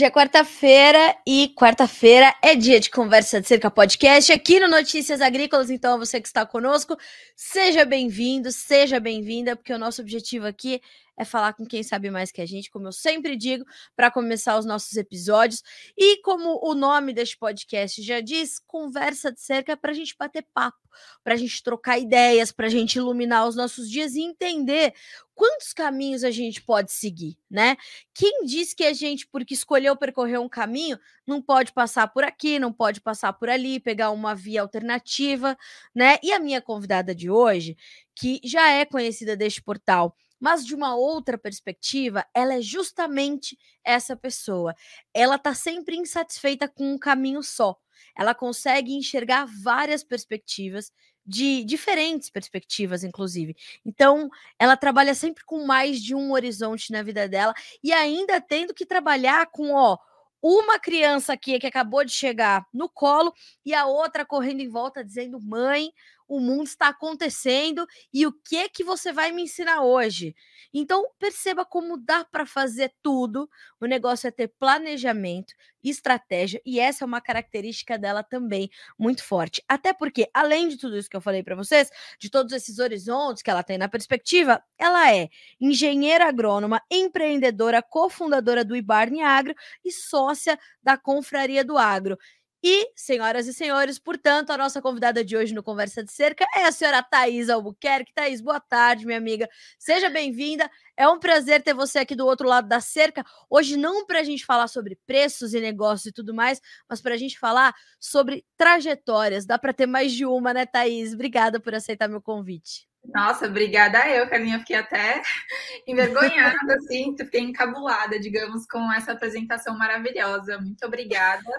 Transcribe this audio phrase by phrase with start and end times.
[0.00, 5.20] Hoje é quarta-feira e quarta-feira é dia de conversa de cerca podcast aqui no Notícias
[5.20, 5.68] Agrícolas.
[5.68, 6.96] Então, você que está conosco,
[7.36, 10.80] seja bem-vindo, seja bem-vinda, porque o nosso objetivo aqui
[11.20, 13.62] é falar com quem sabe mais que a gente, como eu sempre digo,
[13.94, 15.62] para começar os nossos episódios.
[15.94, 20.46] E como o nome deste podcast já diz, conversa de cerca para a gente bater
[20.54, 20.78] papo,
[21.22, 24.94] para a gente trocar ideias, para a gente iluminar os nossos dias e entender
[25.34, 27.76] quantos caminhos a gente pode seguir, né?
[28.14, 32.58] Quem diz que a gente, porque escolheu percorrer um caminho, não pode passar por aqui,
[32.58, 35.54] não pode passar por ali, pegar uma via alternativa,
[35.94, 36.16] né?
[36.22, 37.76] E a minha convidada de hoje,
[38.14, 44.16] que já é conhecida deste portal, mas de uma outra perspectiva, ela é justamente essa
[44.16, 44.74] pessoa.
[45.14, 47.76] Ela está sempre insatisfeita com um caminho só.
[48.16, 50.90] Ela consegue enxergar várias perspectivas,
[51.26, 53.54] de diferentes perspectivas, inclusive.
[53.84, 58.74] Então, ela trabalha sempre com mais de um horizonte na vida dela e ainda tendo
[58.74, 59.96] que trabalhar com, ó,
[60.42, 63.32] uma criança aqui que acabou de chegar no colo
[63.64, 65.90] e a outra correndo em volta dizendo: "Mãe,
[66.30, 70.32] o mundo está acontecendo e o que que você vai me ensinar hoje.
[70.72, 73.50] Então, perceba como dá para fazer tudo.
[73.80, 79.60] O negócio é ter planejamento, estratégia, e essa é uma característica dela também muito forte.
[79.66, 83.42] Até porque, além de tudo isso que eu falei para vocês, de todos esses horizontes
[83.42, 85.28] que ela tem na perspectiva, ela é
[85.60, 92.16] engenheira agrônoma, empreendedora, cofundadora do Ibarne Agro e sócia da Confraria do Agro.
[92.62, 96.66] E, senhoras e senhores, portanto, a nossa convidada de hoje no Conversa de Cerca é
[96.66, 98.12] a senhora Thaís Albuquerque.
[98.12, 99.48] Thaís, boa tarde, minha amiga.
[99.78, 100.70] Seja bem-vinda.
[100.94, 103.24] É um prazer ter você aqui do outro lado da cerca.
[103.48, 107.14] Hoje, não para a gente falar sobre preços e negócios e tudo mais, mas para
[107.14, 109.46] a gente falar sobre trajetórias.
[109.46, 111.14] Dá para ter mais de uma, né, Thaís?
[111.14, 112.86] Obrigada por aceitar meu convite.
[113.06, 114.58] Nossa, obrigada eu, Carlinha.
[114.58, 115.22] Fiquei até
[115.88, 120.58] envergonhada, assim, fiquei encabulada, digamos, com essa apresentação maravilhosa.
[120.58, 121.50] Muito obrigada.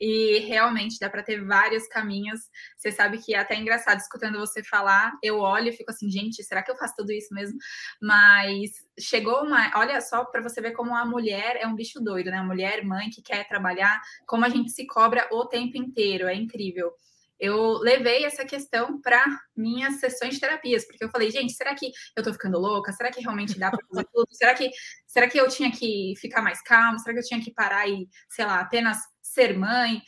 [0.00, 2.40] E realmente dá para ter vários caminhos.
[2.76, 6.42] Você sabe que é até engraçado escutando você falar, eu olho e fico assim, gente,
[6.42, 7.58] será que eu faço tudo isso mesmo?
[8.00, 12.30] Mas chegou uma, olha só para você ver como a mulher é um bicho doido,
[12.30, 12.38] né?
[12.38, 16.34] A mulher, mãe que quer trabalhar, como a gente se cobra o tempo inteiro, é
[16.34, 16.92] incrível
[17.38, 19.22] eu levei essa questão para
[19.54, 22.92] minhas sessões de terapias, porque eu falei, gente, será que eu tô ficando louca?
[22.92, 24.28] Será que realmente dá para fazer tudo?
[24.32, 24.70] Será que,
[25.06, 26.98] será que eu tinha que ficar mais calma?
[26.98, 28.98] Será que eu tinha que parar e, sei lá, apenas
[29.36, 30.02] ser mãe.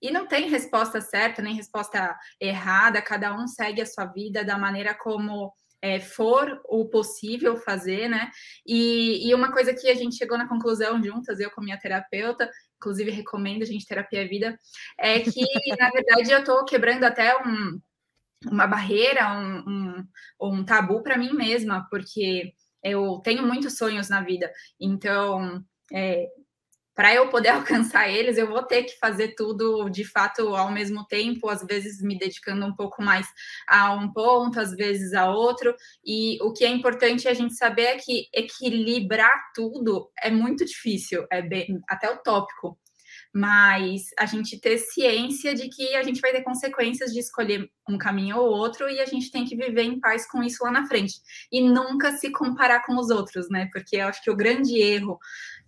[0.00, 4.58] E não tem resposta certa, nem resposta errada, cada um segue a sua vida da
[4.58, 5.50] maneira como
[5.80, 8.30] é, for o possível fazer, né?
[8.66, 12.50] E, e, uma coisa que a gente chegou na conclusão juntas, eu com minha terapeuta,
[12.76, 14.58] inclusive recomendo a gente terapia vida,
[14.98, 15.40] é que,
[15.80, 17.80] na verdade, eu estou quebrando até um,
[18.46, 20.08] uma barreira, um, um,
[20.40, 22.52] um tabu para mim mesma, porque
[22.82, 25.64] eu tenho muitos sonhos na vida, então.
[25.92, 26.28] É,
[26.94, 27.48] para eu poder
[27.94, 32.00] alcançar eles, eu vou ter que fazer tudo de fato ao mesmo tempo, às vezes
[32.00, 33.26] me dedicando um pouco mais
[33.66, 35.74] a um ponto, às vezes a outro.
[36.04, 41.26] E o que é importante a gente saber é que equilibrar tudo é muito difícil,
[41.30, 42.78] é bem, até utópico
[43.34, 47.98] mas a gente ter ciência de que a gente vai ter consequências de escolher um
[47.98, 50.86] caminho ou outro e a gente tem que viver em paz com isso lá na
[50.86, 51.14] frente
[51.50, 53.68] e nunca se comparar com os outros, né?
[53.72, 55.18] Porque eu acho que o grande erro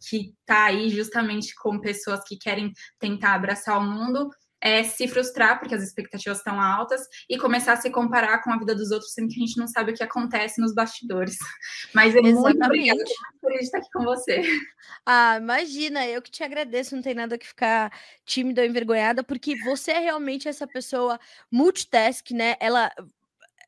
[0.09, 4.31] que tá aí justamente com pessoas que querem tentar abraçar o mundo
[4.61, 8.59] é se frustrar porque as expectativas estão altas e começar a se comparar com a
[8.59, 11.37] vida dos outros, sendo que a gente não sabe o que acontece nos bastidores.
[11.95, 13.05] Mas é muito obrigada
[13.41, 14.43] por estar aqui com você.
[15.05, 17.93] Ah, imagina, eu que te agradeço, não tem nada que ficar
[18.25, 21.19] tímida ou envergonhada, porque você é realmente essa pessoa
[21.51, 22.57] multitask, né?
[22.61, 22.91] Ela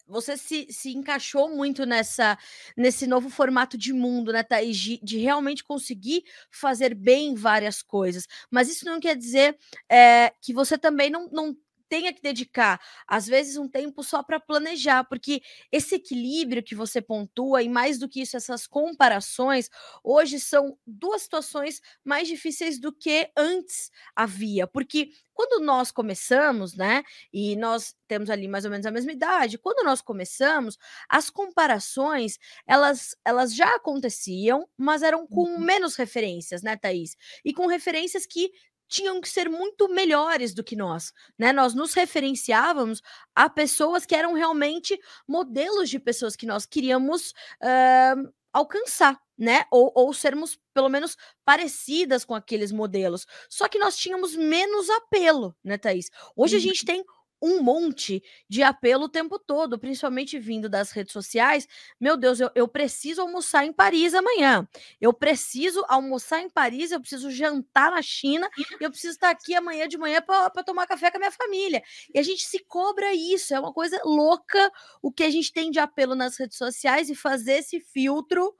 [0.08, 2.38] você se, se encaixou muito nessa
[2.76, 4.76] nesse novo formato de mundo, né, Thaís?
[4.76, 8.26] De, de realmente conseguir fazer bem várias coisas.
[8.50, 9.56] Mas isso não quer dizer
[9.88, 11.56] é, que você também não, não
[11.88, 17.00] tenha que dedicar, às vezes, um tempo só para planejar, porque esse equilíbrio que você
[17.00, 19.70] pontua, e mais do que isso, essas comparações,
[20.02, 27.04] hoje são duas situações mais difíceis do que antes havia, porque quando nós começamos, né,
[27.32, 30.76] e nós temos ali mais ou menos a mesma idade, quando nós começamos,
[31.08, 35.60] as comparações, elas, elas já aconteciam, mas eram com uhum.
[35.60, 37.16] menos referências, né, Thaís?
[37.44, 38.50] E com referências que
[38.88, 41.52] tinham que ser muito melhores do que nós, né?
[41.52, 43.02] Nós nos referenciávamos
[43.34, 47.32] a pessoas que eram realmente modelos de pessoas que nós queríamos
[47.62, 49.64] uh, alcançar, né?
[49.70, 53.26] Ou, ou sermos pelo menos parecidas com aqueles modelos.
[53.48, 56.10] Só que nós tínhamos menos apelo, né, Thaís?
[56.34, 56.86] Hoje a gente uhum.
[56.86, 57.04] tem
[57.40, 61.68] um monte de apelo o tempo todo, principalmente vindo das redes sociais.
[62.00, 64.68] Meu Deus, eu, eu preciso almoçar em Paris amanhã.
[65.00, 68.48] Eu preciso almoçar em Paris, eu preciso jantar na China,
[68.80, 71.82] eu preciso estar aqui amanhã de manhã para tomar café com a minha família.
[72.12, 74.70] E a gente se cobra isso, é uma coisa louca
[75.02, 78.54] o que a gente tem de apelo nas redes sociais e fazer esse filtro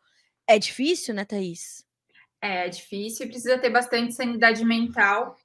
[0.47, 1.85] é difícil, né, Thaís?
[2.41, 5.37] É, é difícil e precisa ter bastante sanidade mental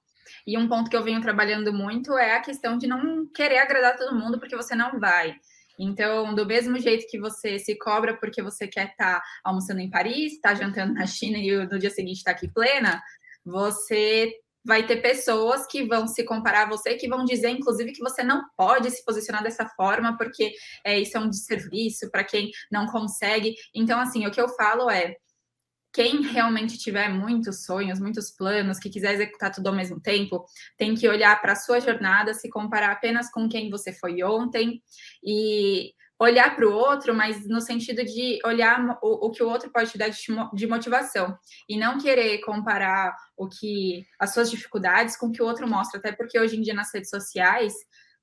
[0.46, 3.98] e um ponto que eu venho trabalhando muito é a questão de não querer agradar
[3.98, 5.36] todo mundo porque você não vai.
[5.78, 9.90] Então, do mesmo jeito que você se cobra porque você quer estar tá almoçando em
[9.90, 13.02] Paris, estar tá jantando na China e no dia seguinte estar tá aqui plena,
[13.44, 14.32] você
[14.66, 18.24] vai ter pessoas que vão se comparar a você, que vão dizer, inclusive, que você
[18.24, 20.54] não pode se posicionar dessa forma, porque
[20.86, 23.56] é, isso é um desserviço para quem não consegue.
[23.76, 25.18] Então, assim, o que eu falo é
[25.94, 30.44] quem realmente tiver muitos sonhos, muitos planos, que quiser executar tudo ao mesmo tempo,
[30.76, 34.82] tem que olhar para a sua jornada, se comparar apenas com quem você foi ontem
[35.24, 39.72] e olhar para o outro, mas no sentido de olhar o, o, que o outro
[39.72, 41.38] pode te dar de, motivação.
[41.70, 46.00] E não querer comparar o que as suas dificuldades com o que o outro mostra,
[46.00, 47.74] até porque hoje em dia nas redes sociais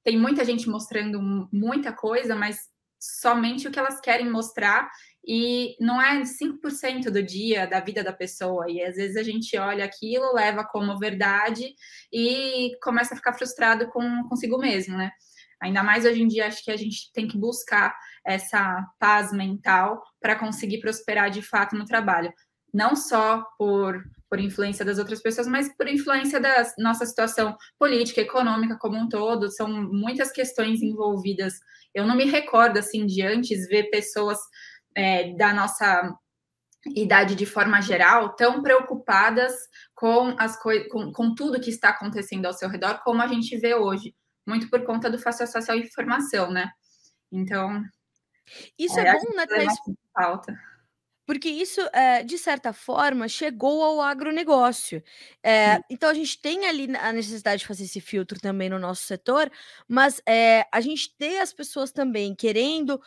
[0.03, 1.21] tem muita gente mostrando
[1.53, 2.59] muita coisa, mas
[2.99, 4.91] somente o que elas querem mostrar
[5.27, 8.71] e não é 5% do dia da vida da pessoa.
[8.71, 11.75] E às vezes a gente olha aquilo, leva como verdade
[12.13, 15.11] e começa a ficar frustrado com consigo mesmo, né?
[15.61, 17.95] Ainda mais hoje em dia, acho que a gente tem que buscar
[18.27, 22.33] essa paz mental para conseguir prosperar de fato no trabalho.
[22.73, 28.23] Não só por, por influência das outras pessoas, mas por influência da nossa situação política,
[28.23, 29.51] econômica como um todo.
[29.51, 31.55] São muitas questões envolvidas.
[31.93, 34.39] Eu não me recordo, assim, de antes ver pessoas
[35.01, 36.15] é, da nossa
[36.95, 39.53] idade de forma geral tão preocupadas
[39.95, 43.75] com as com, com tudo que está acontecendo ao seu redor como a gente vê
[43.75, 44.15] hoje,
[44.47, 46.71] muito por conta do fácil acesso à informação, né?
[47.31, 47.83] Então
[48.79, 49.47] isso é, é bom, né?
[50.15, 50.55] Falta.
[51.31, 55.01] Porque isso, é, de certa forma, chegou ao agronegócio.
[55.45, 59.05] É, então, a gente tem ali a necessidade de fazer esse filtro também no nosso
[59.05, 59.49] setor,
[59.87, 63.01] mas é, a gente tem as pessoas também querendo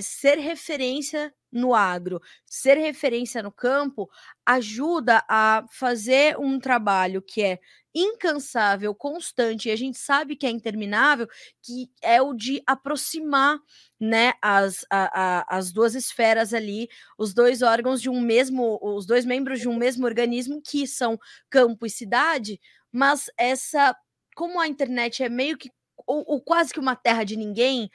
[0.00, 4.08] ser referência no agro, ser referência no campo,
[4.44, 7.58] ajuda a fazer um trabalho que é
[7.94, 11.26] incansável, constante, e a gente sabe que é interminável,
[11.62, 13.58] que é o de aproximar
[13.98, 19.06] né, as, a, a, as duas esferas ali, os dois órgãos de um mesmo, os
[19.06, 21.18] dois membros de um mesmo organismo, que são
[21.48, 22.60] campo e cidade,
[22.92, 23.96] mas essa,
[24.34, 25.70] como a internet é meio que,
[26.06, 27.90] ou, ou quase que uma terra de ninguém,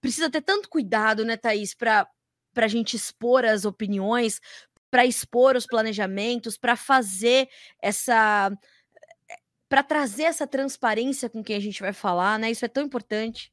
[0.00, 2.06] precisa ter tanto cuidado, né, Thaís, para
[2.58, 4.40] para a gente expor as opiniões,
[4.90, 7.48] para expor os planejamentos, para fazer
[7.80, 8.50] essa.
[9.68, 12.50] para trazer essa transparência com quem a gente vai falar, né?
[12.50, 13.52] Isso é tão importante.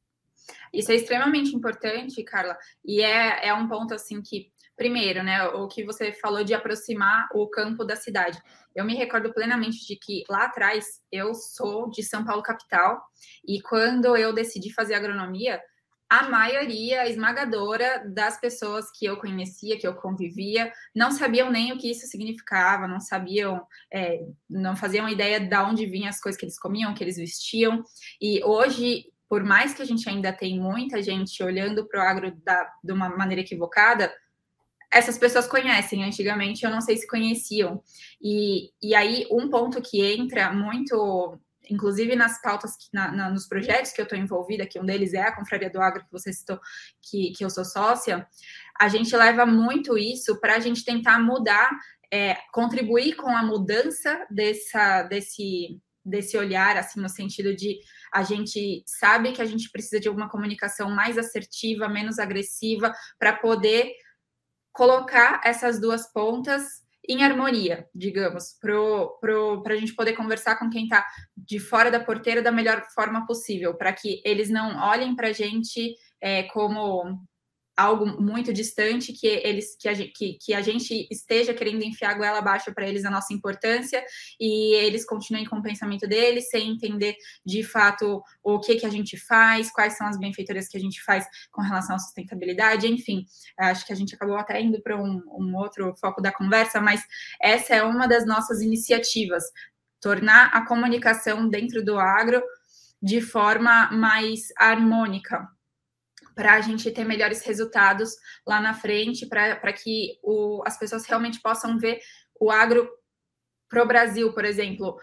[0.74, 5.68] Isso é extremamente importante, Carla, e é, é um ponto assim que, primeiro, né, o
[5.68, 8.42] que você falou de aproximar o campo da cidade.
[8.76, 13.00] Eu me recordo plenamente de que lá atrás eu sou de São Paulo capital
[13.48, 15.62] e quando eu decidi fazer agronomia,
[16.10, 21.78] a maioria esmagadora das pessoas que eu conhecia, que eu convivia, não sabiam nem o
[21.78, 26.46] que isso significava, não sabiam, é, não faziam ideia de onde vinham as coisas que
[26.46, 27.84] eles comiam, que eles vestiam.
[28.22, 32.32] E hoje, por mais que a gente ainda tem muita gente olhando para o agro
[32.44, 34.14] da, de uma maneira equivocada,
[34.92, 36.04] essas pessoas conhecem.
[36.04, 37.82] Antigamente eu não sei se conheciam.
[38.22, 43.92] E, e aí, um ponto que entra muito inclusive nas pautas, na, na, nos projetos
[43.92, 46.60] que eu estou envolvida, que um deles é a Confraria do Agro, que você citou,
[47.02, 48.28] que, que eu sou sócia,
[48.80, 51.70] a gente leva muito isso para a gente tentar mudar,
[52.12, 57.80] é, contribuir com a mudança dessa, desse, desse olhar, assim, no sentido de
[58.14, 63.34] a gente sabe que a gente precisa de uma comunicação mais assertiva, menos agressiva, para
[63.34, 63.92] poder
[64.72, 71.06] colocar essas duas pontas em harmonia, digamos, para a gente poder conversar com quem está
[71.36, 75.34] de fora da porteira da melhor forma possível, para que eles não olhem para a
[75.34, 77.20] gente é, como
[77.76, 82.14] algo muito distante que eles que a, que, que a gente esteja querendo enfiar a
[82.14, 84.04] goela abaixo para eles a nossa importância
[84.40, 87.16] e eles continuem com o pensamento deles sem entender
[87.46, 91.04] de fato o que que a gente faz, quais são as benfeitorias que a gente
[91.04, 93.26] faz com relação à sustentabilidade, enfim,
[93.58, 97.04] acho que a gente acabou até indo para um, um outro foco da conversa, mas
[97.42, 99.44] essa é uma das nossas iniciativas,
[100.00, 102.42] tornar a comunicação dentro do agro
[103.02, 105.48] de forma mais harmônica,
[106.36, 108.12] para a gente ter melhores resultados
[108.46, 112.00] lá na frente, para que o, as pessoas realmente possam ver
[112.40, 112.90] o agro
[113.70, 115.00] para o Brasil, por exemplo.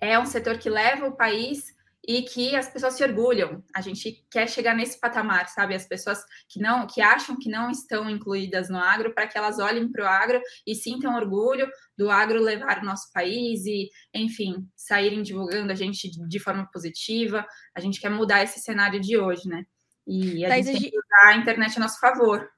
[0.00, 1.74] É um setor que leva o país
[2.06, 3.62] e que as pessoas se orgulham.
[3.74, 5.74] A gente quer chegar nesse patamar, sabe?
[5.74, 9.58] As pessoas que não, que acham que não estão incluídas no agro, para que elas
[9.58, 14.68] olhem para o agro e sintam orgulho do agro levar o nosso país e, enfim,
[14.76, 17.46] saírem divulgando a gente de forma positiva.
[17.74, 19.64] A gente quer mudar esse cenário de hoje, né?
[20.06, 22.50] E a Thaís, gente tem que usar a internet a nosso favor.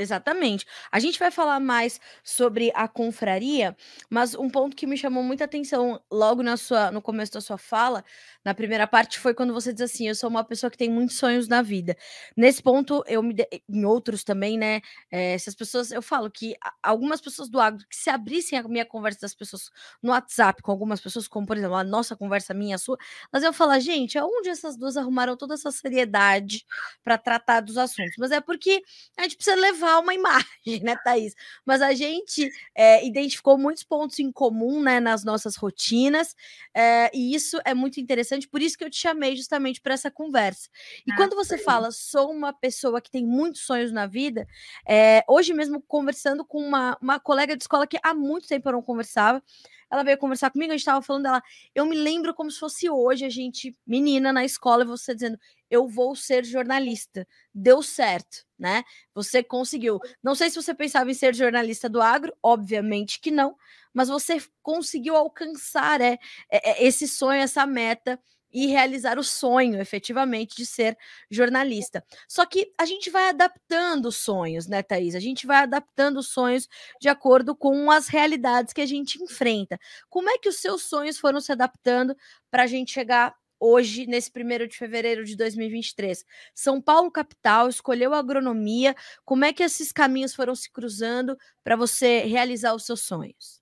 [0.00, 0.64] Exatamente.
[0.92, 3.76] A gente vai falar mais sobre a confraria,
[4.08, 7.58] mas um ponto que me chamou muita atenção logo na sua, no começo da sua
[7.58, 8.04] fala,
[8.44, 11.18] na primeira parte, foi quando você diz assim: eu sou uma pessoa que tem muitos
[11.18, 11.96] sonhos na vida.
[12.36, 13.34] Nesse ponto, eu me.
[13.68, 14.80] Em outros também, né?
[15.10, 15.90] É, pessoas.
[15.90, 19.68] Eu falo que algumas pessoas do agro que se abrissem a minha conversa das pessoas
[20.00, 22.96] no WhatsApp com algumas pessoas, como por exemplo a nossa conversa, minha, a sua,
[23.32, 26.64] mas eu falar, gente, aonde essas duas arrumaram toda essa seriedade
[27.02, 28.14] para tratar dos assuntos?
[28.18, 28.82] Mas é porque
[29.16, 31.34] a gente precisa levar levar uma imagem, né, Thaís?
[31.64, 36.34] Mas a gente é, identificou muitos pontos em comum, né, nas nossas rotinas,
[36.74, 40.10] é, e isso é muito interessante, por isso que eu te chamei justamente para essa
[40.10, 40.68] conversa.
[41.06, 41.64] E ah, quando você sim.
[41.64, 44.46] fala, sou uma pessoa que tem muitos sonhos na vida,
[44.86, 48.72] é, hoje mesmo conversando com uma, uma colega de escola que há muito tempo eu
[48.72, 49.42] não conversava,
[49.90, 51.42] ela veio conversar comigo, a gente estava falando dela.
[51.74, 55.38] Eu me lembro como se fosse hoje, a gente, menina na escola, você dizendo:
[55.70, 57.26] eu vou ser jornalista.
[57.54, 58.84] Deu certo, né?
[59.14, 59.98] Você conseguiu.
[60.22, 63.56] Não sei se você pensava em ser jornalista do agro, obviamente que não,
[63.92, 66.18] mas você conseguiu alcançar é,
[66.50, 68.18] é, é esse sonho, essa meta
[68.52, 70.96] e realizar o sonho, efetivamente, de ser
[71.30, 72.04] jornalista.
[72.26, 75.14] Só que a gente vai adaptando os sonhos, né, Thaís?
[75.14, 76.68] A gente vai adaptando os sonhos
[77.00, 79.78] de acordo com as realidades que a gente enfrenta.
[80.08, 82.16] Como é que os seus sonhos foram se adaptando
[82.50, 86.24] para a gente chegar hoje, nesse primeiro de fevereiro de 2023?
[86.54, 88.94] São Paulo, capital, escolheu agronomia.
[89.24, 93.58] Como é que esses caminhos foram se cruzando para você realizar os seus sonhos?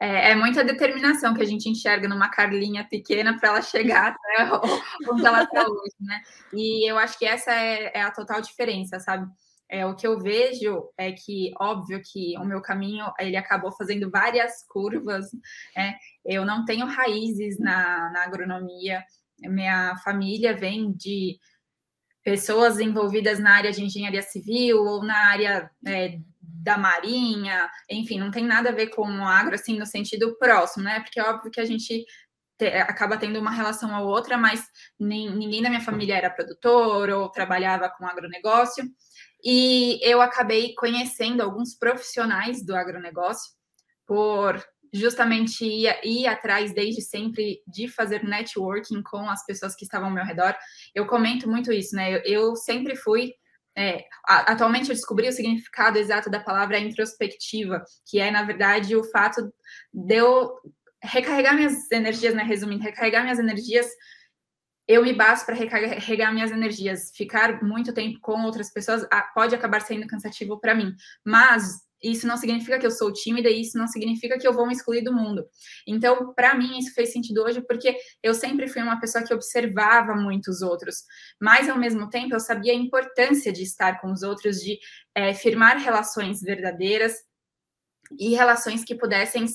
[0.00, 4.50] é, é, muita determinação que a gente enxerga numa Carlinha pequena para ela chegar até
[5.10, 6.22] onde ela está hoje, né?
[6.54, 9.30] E eu acho que essa é, é, a total diferença, sabe?
[9.70, 14.10] É, o que eu vejo é que, óbvio que o meu caminho, ele acabou fazendo
[14.10, 15.26] várias curvas,
[15.76, 15.94] né?
[16.24, 19.04] Eu não tenho raízes na, na agronomia,
[19.38, 21.38] minha família vem de
[22.22, 28.30] pessoas envolvidas na área de engenharia civil ou na área é, da marinha, enfim, não
[28.30, 31.00] tem nada a ver com o agro, assim, no sentido próximo, né?
[31.00, 32.04] Porque é óbvio que a gente
[32.58, 34.62] te, acaba tendo uma relação a outra, mas
[34.98, 38.84] nem, ninguém da minha família era produtor ou trabalhava com agronegócio.
[39.44, 43.52] E eu acabei conhecendo alguns profissionais do agronegócio
[44.06, 50.08] por justamente ir, ir atrás desde sempre de fazer networking com as pessoas que estavam
[50.08, 50.54] ao meu redor.
[50.94, 52.16] Eu comento muito isso, né?
[52.16, 53.32] Eu, eu sempre fui
[53.76, 59.04] é, atualmente eu descobri o significado exato da palavra introspectiva, que é, na verdade, o
[59.04, 59.52] fato
[59.94, 60.52] de eu
[61.02, 62.42] recarregar minhas energias, né?
[62.42, 63.86] Resumindo, recarregar minhas energias.
[64.90, 67.12] Eu me basto para recarregar minhas energias.
[67.14, 70.92] Ficar muito tempo com outras pessoas pode acabar sendo cansativo para mim,
[71.24, 71.62] mas
[72.02, 74.72] isso não significa que eu sou tímida e isso não significa que eu vou me
[74.72, 75.46] excluir do mundo.
[75.86, 80.12] Então, para mim, isso fez sentido hoje porque eu sempre fui uma pessoa que observava
[80.16, 81.04] muito os outros,
[81.40, 84.76] mas ao mesmo tempo eu sabia a importância de estar com os outros, de
[85.14, 87.14] é, firmar relações verdadeiras
[88.18, 89.46] e relações que pudessem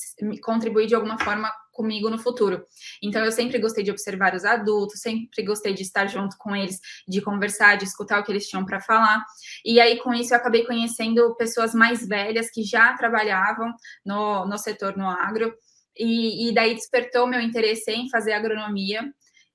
[0.41, 2.65] contribuir de alguma forma comigo no futuro.
[3.03, 6.79] Então, eu sempre gostei de observar os adultos, sempre gostei de estar junto com eles,
[7.07, 9.23] de conversar, de escutar o que eles tinham para falar.
[9.63, 13.71] E aí, com isso, eu acabei conhecendo pessoas mais velhas que já trabalhavam
[14.05, 15.53] no, no setor no agro.
[15.97, 19.03] E, e daí despertou meu interesse em fazer agronomia.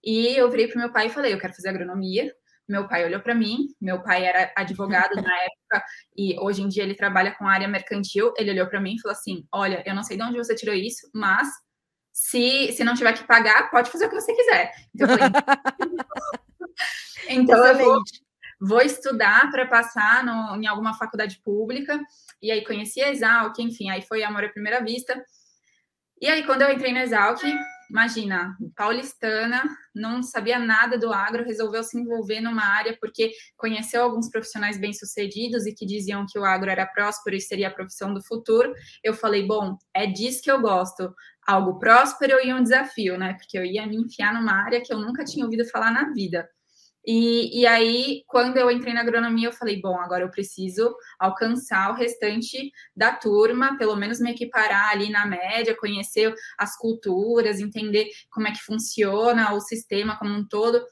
[0.04, 2.32] E eu virei para meu pai e falei: eu quero fazer agronomia.
[2.68, 5.84] Meu pai olhou para mim, meu pai era advogado na época
[6.16, 8.32] e hoje em dia ele trabalha com a área mercantil.
[8.38, 10.74] Ele olhou para mim e falou assim: Olha, eu não sei de onde você tirou
[10.74, 11.48] isso, mas
[12.12, 14.72] se, se não tiver que pagar, pode fazer o que você quiser.
[14.94, 15.30] Então, eu, falei,
[17.28, 18.02] então eu vou,
[18.60, 22.00] vou estudar para passar no, em alguma faculdade pública.
[22.42, 25.22] E aí conheci a Exalc, enfim, aí foi amor à primeira vista.
[26.20, 27.40] E aí, quando eu entrei na Exalc,
[27.90, 29.62] imagina, paulistana,
[29.94, 35.66] não sabia nada do agro, resolveu se envolver numa área porque conheceu alguns profissionais bem-sucedidos
[35.66, 38.72] e que diziam que o agro era próspero e seria a profissão do futuro.
[39.02, 41.12] Eu falei, bom, é disso que eu gosto
[41.46, 43.34] algo próspero e um desafio, né?
[43.34, 46.48] Porque eu ia me enfiar numa área que eu nunca tinha ouvido falar na vida.
[47.06, 51.90] E, e aí, quando eu entrei na agronomia, eu falei: bom, agora eu preciso alcançar
[51.90, 58.08] o restante da turma, pelo menos me equiparar ali na média, conhecer as culturas, entender
[58.30, 60.82] como é que funciona o sistema como um todo.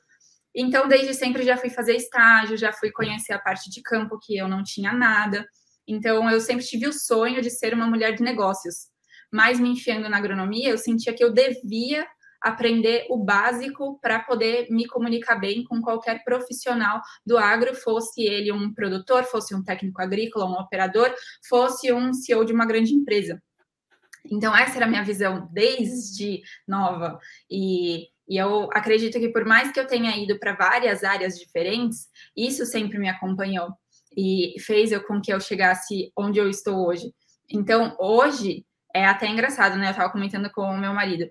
[0.55, 4.37] Então, desde sempre já fui fazer estágio, já fui conhecer a parte de campo que
[4.37, 5.47] eu não tinha nada.
[5.87, 8.89] Então, eu sempre tive o sonho de ser uma mulher de negócios
[9.31, 12.07] mas me enfiando na agronomia, eu sentia que eu devia
[12.41, 18.53] aprender o básico para poder me comunicar bem com qualquer profissional do agro, fosse ele
[18.53, 21.13] um produtor, fosse um técnico agrícola, um operador,
[21.49, 23.43] fosse um CEO de uma grande empresa.
[24.31, 27.19] Então, essa era a minha visão desde nova.
[27.51, 32.09] E, e eu acredito que, por mais que eu tenha ido para várias áreas diferentes,
[32.37, 33.69] isso sempre me acompanhou
[34.17, 37.13] e fez eu com que eu chegasse onde eu estou hoje.
[37.51, 39.87] Então, hoje, é até engraçado, né?
[39.87, 41.27] Eu estava comentando com o meu marido.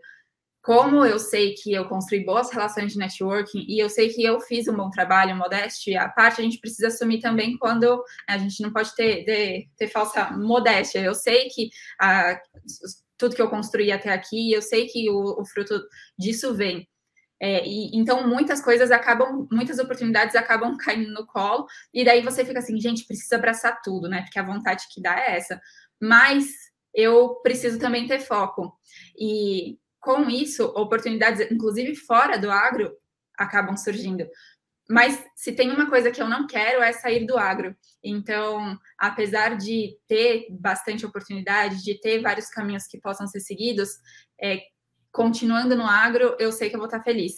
[0.67, 4.37] Como eu sei que eu construí boas relações de networking e eu sei que eu
[4.41, 8.61] fiz um bom trabalho, modéstia, a parte a gente precisa assumir também quando a gente
[8.61, 10.99] não pode ter, ter, ter falsa modéstia.
[10.99, 12.37] Eu sei que a,
[13.17, 15.81] tudo que eu construí até aqui, eu sei que o, o fruto
[16.19, 16.85] disso vem.
[17.41, 22.43] É, e, então, muitas coisas acabam, muitas oportunidades acabam caindo no colo, e daí você
[22.43, 24.23] fica assim, gente, precisa abraçar tudo, né?
[24.23, 25.61] Porque a vontade que dá é essa.
[25.97, 26.45] Mas
[26.93, 28.77] eu preciso também ter foco.
[29.17, 32.95] E com isso, oportunidades, inclusive fora do agro,
[33.37, 34.25] acabam surgindo.
[34.89, 37.75] Mas se tem uma coisa que eu não quero é sair do agro.
[38.01, 43.89] Então, apesar de ter bastante oportunidade, de ter vários caminhos que possam ser seguidos,
[44.41, 44.61] é,
[45.11, 47.33] continuando no agro, eu sei que eu vou estar feliz.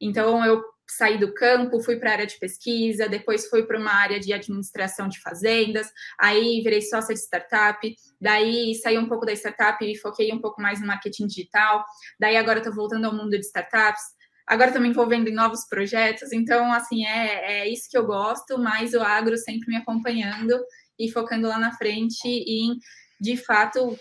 [0.00, 3.92] Então, eu saí do campo, fui para a área de pesquisa, depois fui para uma
[3.92, 5.86] área de administração de fazendas,
[6.18, 10.62] aí virei sócia de startup, daí saí um pouco da startup e foquei um pouco
[10.62, 11.84] mais no marketing digital,
[12.18, 14.02] daí agora estou voltando ao mundo de startups,
[14.46, 18.58] agora estou me envolvendo em novos projetos, então, assim, é, é isso que eu gosto,
[18.58, 20.58] mas o agro sempre me acompanhando
[20.98, 22.78] e focando lá na frente em,
[23.20, 23.96] de fato,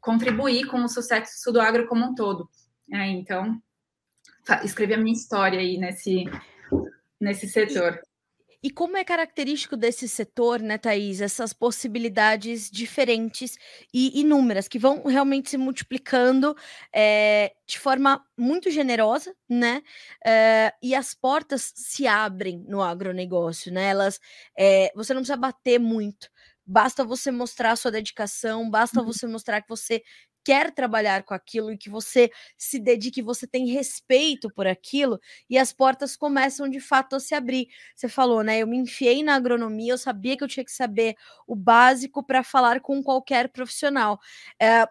[0.00, 2.48] contribuir com o sucesso do agro como um todo.
[2.92, 3.60] É, então,
[4.64, 6.24] escrevi a minha história aí nesse,
[7.20, 8.00] nesse setor.
[8.62, 13.56] E, como é característico desse setor, né, Thaís, essas possibilidades diferentes
[13.92, 16.54] e inúmeras, que vão realmente se multiplicando
[16.94, 19.82] é, de forma muito generosa, né?
[20.26, 23.86] É, e as portas se abrem no agronegócio, né?
[23.88, 24.20] Elas,
[24.58, 26.28] é, você não precisa bater muito.
[26.66, 29.06] Basta você mostrar sua dedicação, basta uhum.
[29.06, 30.02] você mostrar que você
[30.44, 35.58] quer trabalhar com aquilo e que você se dedique, você tem respeito por aquilo e
[35.58, 37.68] as portas começam de fato a se abrir.
[37.94, 38.58] Você falou, né?
[38.60, 41.14] Eu me enfiei na agronomia, eu sabia que eu tinha que saber
[41.46, 44.18] o básico para falar com qualquer profissional.
[44.60, 44.86] É,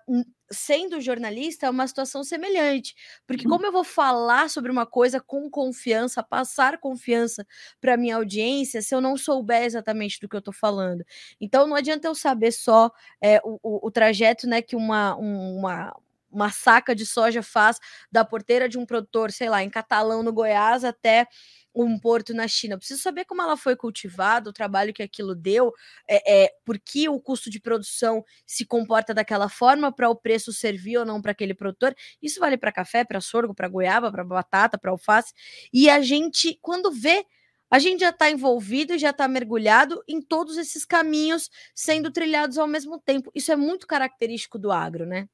[0.52, 2.96] sendo jornalista, é uma situação semelhante.
[3.28, 3.52] Porque uhum.
[3.52, 7.46] como eu vou falar sobre uma coisa com confiança, passar confiança
[7.80, 11.04] para minha audiência, se eu não souber exatamente do que eu estou falando?
[11.40, 15.96] Então não adianta eu saber só é, o, o, o, trajeto né, que uma, uma,
[16.32, 17.80] uma saca de soja faz
[18.12, 21.28] da porteira de um produtor, sei lá, em Catalão, no Goiás, até
[21.74, 22.74] um porto na China.
[22.76, 25.74] Eu preciso saber como ela foi cultivada, o trabalho que aquilo deu,
[26.08, 30.52] é, é por que o custo de produção se comporta daquela forma para o preço
[30.52, 31.96] servir ou não para aquele produtor.
[32.22, 35.34] Isso vale para café, para sorgo, para goiaba, para batata, para alface.
[35.72, 37.26] E a gente, quando vê
[37.72, 42.68] a gente já está envolvido, já está mergulhado em todos esses caminhos sendo trilhados ao
[42.68, 43.32] mesmo tempo.
[43.36, 45.28] Isso é muito característico do agro, né?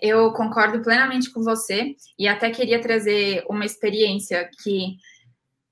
[0.00, 4.96] Eu concordo plenamente com você e até queria trazer uma experiência que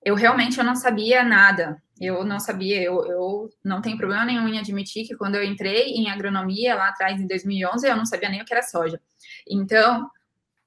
[0.04, 1.82] eu realmente eu não sabia nada.
[2.00, 5.92] Eu não sabia, eu, eu não tenho problema nenhum em admitir que quando eu entrei
[5.92, 9.00] em agronomia lá atrás, em 2011, eu não sabia nem o que era soja.
[9.48, 10.10] Então,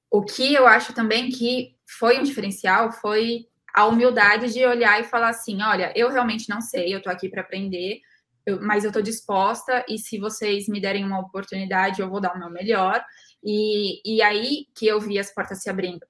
[0.10, 5.04] o que eu acho também que foi um diferencial foi a humildade de olhar e
[5.04, 7.99] falar assim: olha, eu realmente não sei, eu tô aqui para aprender,
[8.45, 12.36] eu, mas eu tô disposta, e se vocês me derem uma oportunidade, eu vou dar
[12.36, 13.03] o meu melhor.
[13.43, 16.05] E, e aí que eu vi as portas se abrindo.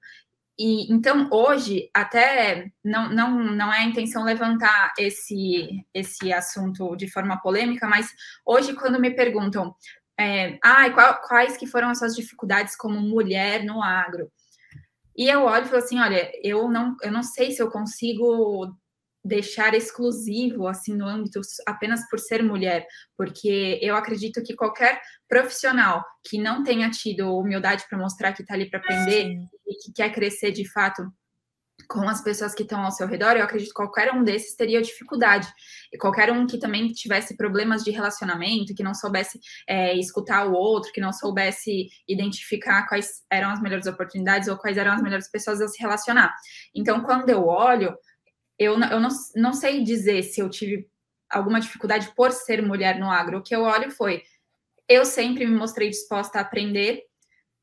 [0.58, 7.10] E então hoje até não, não, não é a intenção levantar esse esse assunto de
[7.10, 8.08] forma polêmica, mas
[8.44, 9.74] hoje quando me perguntam
[10.18, 14.30] é, ah, qual, quais que foram as suas dificuldades como mulher no agro?
[15.16, 18.74] E eu olho e falo assim, olha, eu não, eu não sei se eu consigo
[19.26, 22.86] deixar exclusivo assim no âmbito apenas por ser mulher,
[23.16, 28.54] porque eu acredito que qualquer profissional que não tenha tido humildade para mostrar que está
[28.54, 29.48] ali para aprender Sim.
[29.66, 31.02] e que quer crescer de fato
[31.88, 34.80] com as pessoas que estão ao seu redor, eu acredito que qualquer um desses teria
[34.82, 35.46] dificuldade.
[35.92, 40.52] E qualquer um que também tivesse problemas de relacionamento, que não soubesse é, escutar o
[40.52, 45.30] outro, que não soubesse identificar quais eram as melhores oportunidades ou quais eram as melhores
[45.30, 46.34] pessoas a se relacionar.
[46.74, 47.94] Então, quando eu olho,
[48.58, 50.88] eu, eu não, não sei dizer se eu tive
[51.30, 53.38] alguma dificuldade por ser mulher no agro.
[53.38, 54.22] O que eu olho foi,
[54.88, 57.02] eu sempre me mostrei disposta a aprender,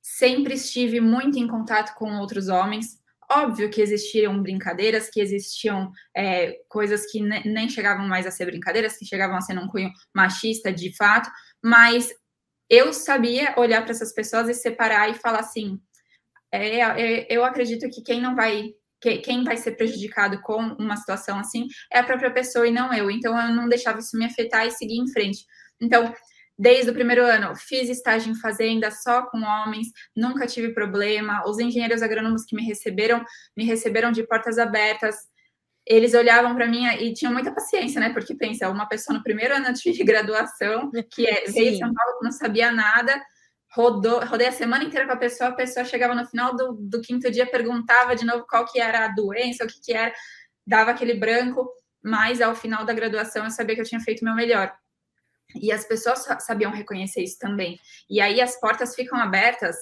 [0.01, 3.01] sempre estive muito em contato com outros homens.
[3.31, 8.45] Óbvio que existiam brincadeiras, que existiam é, coisas que ne nem chegavam mais a ser
[8.45, 11.31] brincadeiras, que chegavam a ser um cunho machista de fato,
[11.63, 12.13] mas
[12.69, 15.79] eu sabia olhar para essas pessoas e separar e falar assim:
[16.51, 21.37] é, é, eu acredito que quem não vai quem vai ser prejudicado com uma situação
[21.37, 23.11] assim é a própria pessoa e não eu.
[23.11, 25.45] Então eu não deixava isso me afetar e seguir em frente.
[25.81, 26.13] Então,
[26.57, 31.43] desde o primeiro ano, fiz estágio em fazenda só com homens, nunca tive problema.
[31.47, 33.23] Os engenheiros agrônomos que me receberam,
[33.55, 35.15] me receberam de portas abertas.
[35.85, 38.13] Eles olhavam para mim e tinham muita paciência, né?
[38.13, 42.23] Porque pensa, uma pessoa no primeiro ano de graduação, que é, veio São Paulo, que
[42.23, 43.21] não sabia nada,
[43.73, 47.01] rodou, rodei a semana inteira com a pessoa, a pessoa chegava no final do, do
[47.01, 50.13] quinto dia, perguntava de novo qual que era a doença, o que, que era,
[50.65, 51.67] dava aquele branco,
[52.03, 54.71] mas ao final da graduação eu sabia que eu tinha feito o meu melhor.
[55.55, 57.79] E as pessoas sabiam reconhecer isso também.
[58.09, 59.75] E aí as portas ficam abertas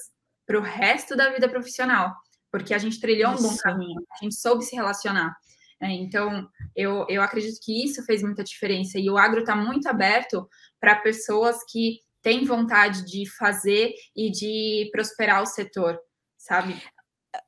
[0.46, 2.14] para o resto da vida profissional,
[2.50, 5.34] porque a gente trilhou um bom caminho, a gente soube se relacionar.
[5.80, 8.98] É, então, eu, eu acredito que isso fez muita diferença.
[8.98, 10.48] E o agro está muito aberto
[10.80, 15.98] para pessoas que tem vontade de fazer e de prosperar o setor,
[16.38, 16.80] sabe?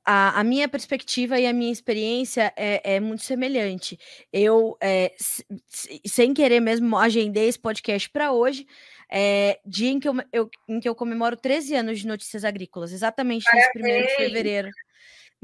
[0.05, 3.99] A, a, minha perspectiva e a minha experiência é, é muito semelhante.
[4.33, 5.15] Eu, é,
[6.07, 8.67] sem querer mesmo, agendei esse podcast para hoje,
[9.11, 12.93] é, dia em que eu, eu, em que eu comemoro 13 anos de Notícias Agrícolas,
[12.93, 14.71] exatamente nesse 1 de fevereiro.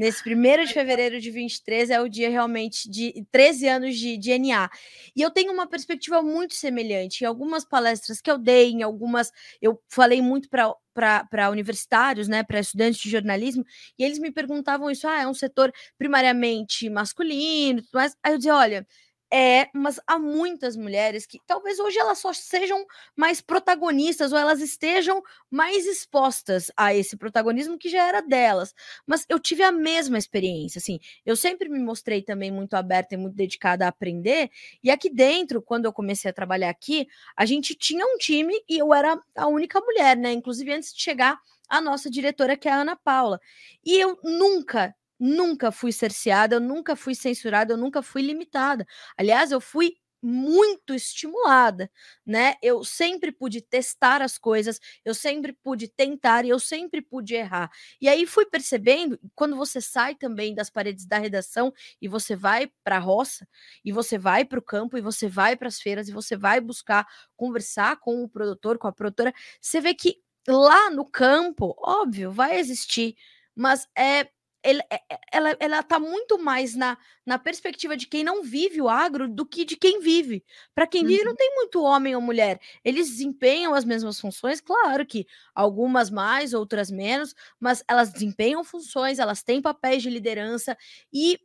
[0.00, 4.30] Nesse primeiro de fevereiro de 23 é o dia realmente de 13 anos de, de
[4.38, 4.70] NA.
[5.14, 7.22] E eu tenho uma perspectiva muito semelhante.
[7.22, 9.30] Em algumas palestras que eu dei, em algumas.
[9.60, 13.62] Eu falei muito para universitários, né, para estudantes de jornalismo,
[13.98, 18.56] e eles me perguntavam isso: ah, é um setor primariamente masculino, mas aí eu dizia:
[18.56, 18.86] olha
[19.32, 22.84] é, mas há muitas mulheres que talvez hoje elas só sejam
[23.16, 28.74] mais protagonistas ou elas estejam mais expostas a esse protagonismo que já era delas.
[29.06, 30.98] Mas eu tive a mesma experiência, assim.
[31.24, 34.50] Eu sempre me mostrei também muito aberta e muito dedicada a aprender.
[34.82, 38.78] E aqui dentro, quando eu comecei a trabalhar aqui, a gente tinha um time e
[38.78, 40.32] eu era a única mulher, né?
[40.32, 41.38] Inclusive antes de chegar
[41.68, 43.40] a nossa diretora, que é a Ana Paula.
[43.84, 48.86] E eu nunca nunca fui cerceada, eu nunca fui censurada, eu nunca fui limitada.
[49.18, 51.90] Aliás, eu fui muito estimulada,
[52.26, 52.54] né?
[52.62, 57.70] Eu sempre pude testar as coisas, eu sempre pude tentar e eu sempre pude errar.
[58.00, 62.70] E aí fui percebendo, quando você sai também das paredes da redação e você vai
[62.84, 63.48] para a roça,
[63.84, 66.60] e você vai para o campo, e você vai para as feiras, e você vai
[66.60, 67.06] buscar
[67.36, 72.58] conversar com o produtor, com a produtora, você vê que lá no campo, óbvio, vai
[72.58, 73.16] existir,
[73.54, 74.28] mas é
[74.62, 78.80] ele, é, é, ela, ela tá muito mais na, na perspectiva de quem não vive
[78.80, 80.44] o agro do que de quem vive.
[80.74, 81.36] Para quem vive, não uhum.
[81.36, 82.60] tem muito homem ou mulher.
[82.84, 89.18] Eles desempenham as mesmas funções, claro que algumas mais, outras menos, mas elas desempenham funções,
[89.18, 90.76] elas têm papéis de liderança
[91.12, 91.38] e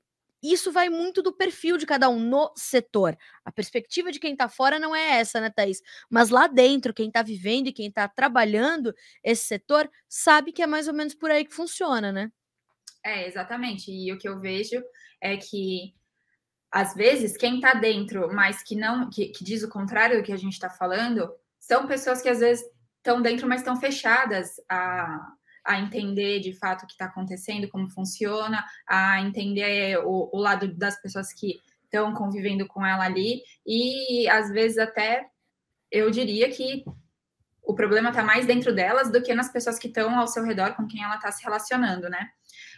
[0.43, 3.17] isso vai muito do perfil de cada um no setor.
[3.43, 5.81] A perspectiva de quem está fora não é essa, né, Thaís?
[6.09, 10.67] Mas lá dentro, quem está vivendo e quem está trabalhando esse setor sabe que é
[10.67, 12.31] mais ou menos por aí que funciona, né?
[13.05, 13.91] É, exatamente.
[13.91, 14.83] E o que eu vejo
[15.21, 15.93] é que
[16.71, 20.33] às vezes quem está dentro, mas que não, que, que, diz o contrário do que
[20.33, 22.65] a gente está falando, são pessoas que às vezes
[22.97, 27.89] estão dentro, mas estão fechadas a, a entender de fato o que está acontecendo, como
[27.91, 34.27] funciona, a entender o, o lado das pessoas que estão convivendo com ela ali, e
[34.29, 35.27] às vezes até
[35.91, 36.83] eu diria que
[37.61, 40.75] o problema está mais dentro delas do que nas pessoas que estão ao seu redor
[40.75, 42.29] com quem ela está se relacionando, né?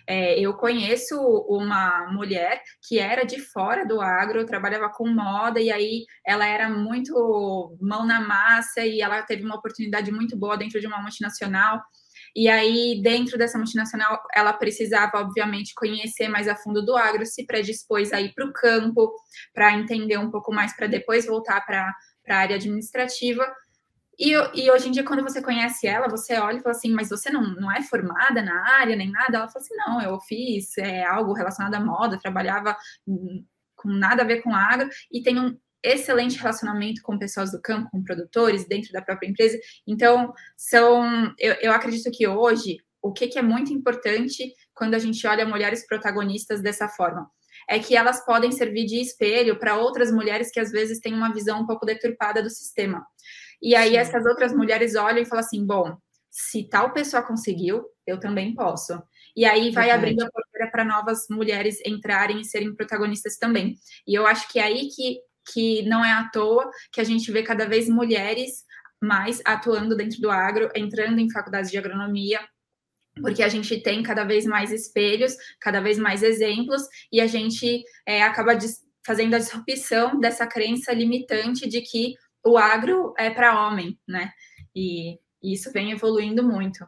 [0.10, 5.70] É, eu conheço uma mulher que era de fora do agro, trabalhava com moda, e
[5.70, 10.80] aí ela era muito mão na massa e ela teve uma oportunidade muito boa dentro
[10.80, 11.82] de uma multinacional.
[12.36, 17.46] E aí, dentro dessa multinacional, ela precisava, obviamente, conhecer mais a fundo do agro, se
[17.46, 19.12] predispôs a ir para o campo,
[19.54, 21.92] para entender um pouco mais, para depois voltar para
[22.30, 23.44] a área administrativa.
[24.20, 27.10] E, e, hoje em dia, quando você conhece ela, você olha e fala assim, mas
[27.10, 29.38] você não, não é formada na área nem nada?
[29.38, 32.76] Ela fala assim, não, eu fiz é, algo relacionado à moda, trabalhava
[33.76, 37.90] com nada a ver com agro, e tem um excelente relacionamento com pessoas do campo,
[37.92, 39.58] com produtores, dentro da própria empresa.
[39.86, 45.00] Então, são, eu, eu acredito que hoje, o que, que é muito importante quando a
[45.00, 47.30] gente olha mulheres protagonistas dessa forma?
[47.70, 51.34] é que elas podem servir de espelho para outras mulheres que às vezes têm uma
[51.34, 53.06] visão um pouco deturpada do sistema.
[53.62, 53.98] E aí Sim.
[53.98, 55.98] essas outras mulheres olham e falam assim: bom,
[56.30, 59.02] se tal pessoa conseguiu, eu também posso.
[59.36, 63.76] E aí vai abrindo a porteira para novas mulheres entrarem e serem protagonistas também.
[64.08, 65.20] E eu acho que é aí que,
[65.52, 68.66] que não é à toa que a gente vê cada vez mulheres
[69.02, 72.40] mais atuando dentro do agro, entrando em faculdades de agronomia,
[73.22, 77.84] porque a gente tem cada vez mais espelhos, cada vez mais exemplos, e a gente
[78.06, 78.58] é, acaba
[79.06, 82.16] fazendo a disrupção dessa crença limitante de que
[82.46, 84.32] o agro é para homem, né?
[84.76, 86.86] E, isso vem evoluindo muito.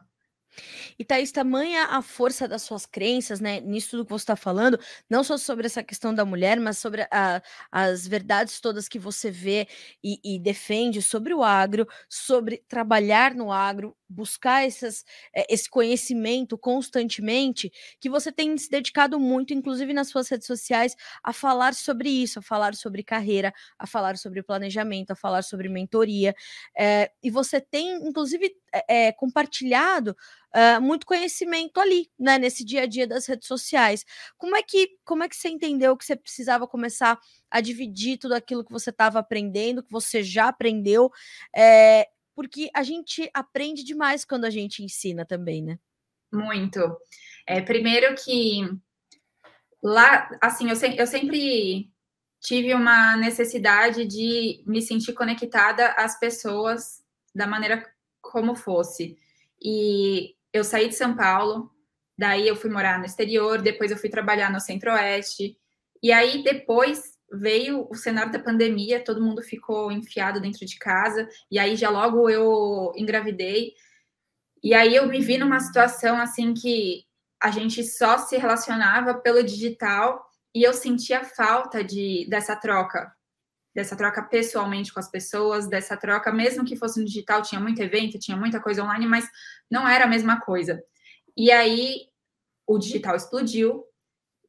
[0.98, 3.60] E Thaís, tamanha a força das suas crenças, né?
[3.60, 7.06] Nisso tudo que você está falando, não só sobre essa questão da mulher, mas sobre
[7.10, 9.68] a, as verdades todas que você vê
[10.02, 16.58] e, e, defende sobre o agro, sobre trabalhar no agro, buscar essas, eh, esse conhecimento
[16.58, 17.70] constantemente,
[18.00, 22.38] que você tem se dedicado muito, inclusive nas suas redes sociais, a falar sobre isso,
[22.40, 26.34] a falar sobre carreira, a falar sobre planejamento, a falar sobre mentoria.
[26.76, 28.54] É, e você tem, inclusive,
[28.88, 30.16] é, compartilhado
[30.54, 34.04] uh, muito conhecimento ali, né, nesse dia a dia das redes sociais.
[34.38, 37.18] Como é que como é que você entendeu que você precisava começar
[37.50, 41.10] a dividir tudo aquilo que você estava aprendendo, que você já aprendeu?
[41.56, 42.06] É,
[42.40, 45.78] porque a gente aprende demais quando a gente ensina também, né?
[46.32, 46.80] Muito.
[47.46, 48.62] É, primeiro que
[49.82, 51.90] lá, assim, eu, se, eu sempre
[52.40, 57.86] tive uma necessidade de me sentir conectada às pessoas da maneira
[58.22, 59.18] como fosse.
[59.62, 61.70] E eu saí de São Paulo,
[62.16, 65.58] daí eu fui morar no exterior, depois eu fui trabalhar no Centro-Oeste,
[66.02, 71.28] e aí depois veio o cenário da pandemia, todo mundo ficou enfiado dentro de casa,
[71.50, 73.74] e aí já logo eu engravidei,
[74.62, 77.04] e aí eu me vi numa situação assim que
[77.40, 80.22] a gente só se relacionava pelo digital
[80.54, 83.10] e eu sentia falta de dessa troca,
[83.74, 87.80] dessa troca pessoalmente com as pessoas, dessa troca, mesmo que fosse no digital, tinha muito
[87.80, 89.26] evento, tinha muita coisa online, mas
[89.70, 90.82] não era a mesma coisa.
[91.36, 92.08] E aí
[92.66, 93.84] o digital explodiu,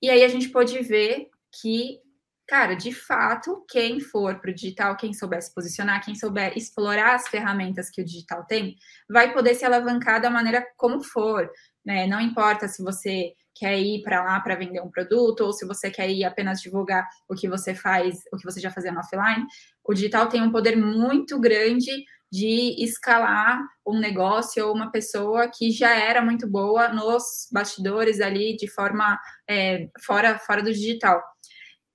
[0.02, 2.00] e aí a gente pôde ver que,
[2.48, 7.16] cara, de fato, quem for para o digital, quem souber se posicionar, quem souber explorar
[7.16, 8.76] as ferramentas que o digital tem,
[9.10, 11.50] vai poder se alavancar da maneira como for.
[11.86, 12.06] Né?
[12.08, 15.90] Não importa se você quer ir para lá para vender um produto, ou se você
[15.90, 19.46] quer ir apenas divulgar o que você faz, o que você já fazia no offline,
[19.84, 21.92] o digital tem um poder muito grande
[22.32, 28.56] de escalar um negócio ou uma pessoa que já era muito boa nos bastidores ali
[28.56, 31.22] de forma é, fora, fora do digital.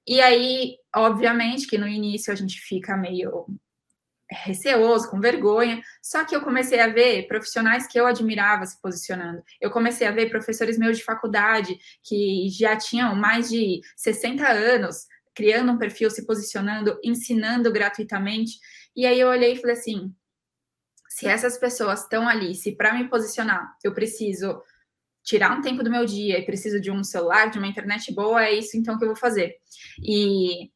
[0.07, 3.47] E aí, obviamente, que no início a gente fica meio
[4.31, 5.83] receoso, com vergonha.
[6.03, 9.43] Só que eu comecei a ver profissionais que eu admirava se posicionando.
[9.61, 15.07] Eu comecei a ver professores meus de faculdade que já tinham mais de 60 anos
[15.35, 18.59] criando um perfil, se posicionando, ensinando gratuitamente.
[18.95, 20.15] E aí eu olhei e falei assim:
[21.09, 24.61] se essas pessoas estão ali, se para me posicionar eu preciso
[25.27, 28.45] tirar um tempo do meu dia e preciso de um celular, de uma internet boa,
[28.45, 29.57] é isso então que eu vou fazer.
[30.01, 30.71] E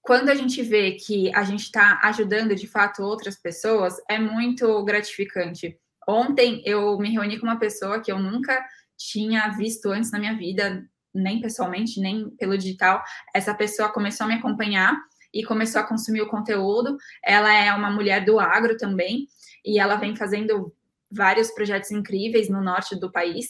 [0.00, 4.82] quando a gente vê que a gente está ajudando de fato outras pessoas, é muito
[4.84, 5.76] gratificante.
[6.06, 8.64] Ontem eu me reuni com uma pessoa que eu nunca
[8.96, 13.02] tinha visto antes na minha vida, nem pessoalmente, nem pelo digital.
[13.34, 14.96] Essa pessoa começou a me acompanhar
[15.32, 16.96] e começou a consumir o conteúdo.
[17.24, 19.26] Ela é uma mulher do agro também,
[19.64, 20.72] e ela vem fazendo
[21.10, 23.48] vários projetos incríveis no norte do país.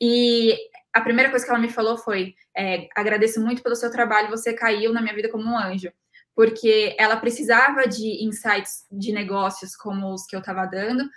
[0.00, 0.56] E
[0.92, 4.52] a primeira coisa que ela me falou foi: é, agradeço muito pelo seu trabalho, você
[4.52, 5.92] caiu na minha vida como um anjo.
[6.34, 11.08] Porque ela precisava de insights de negócios como os que eu estava dando,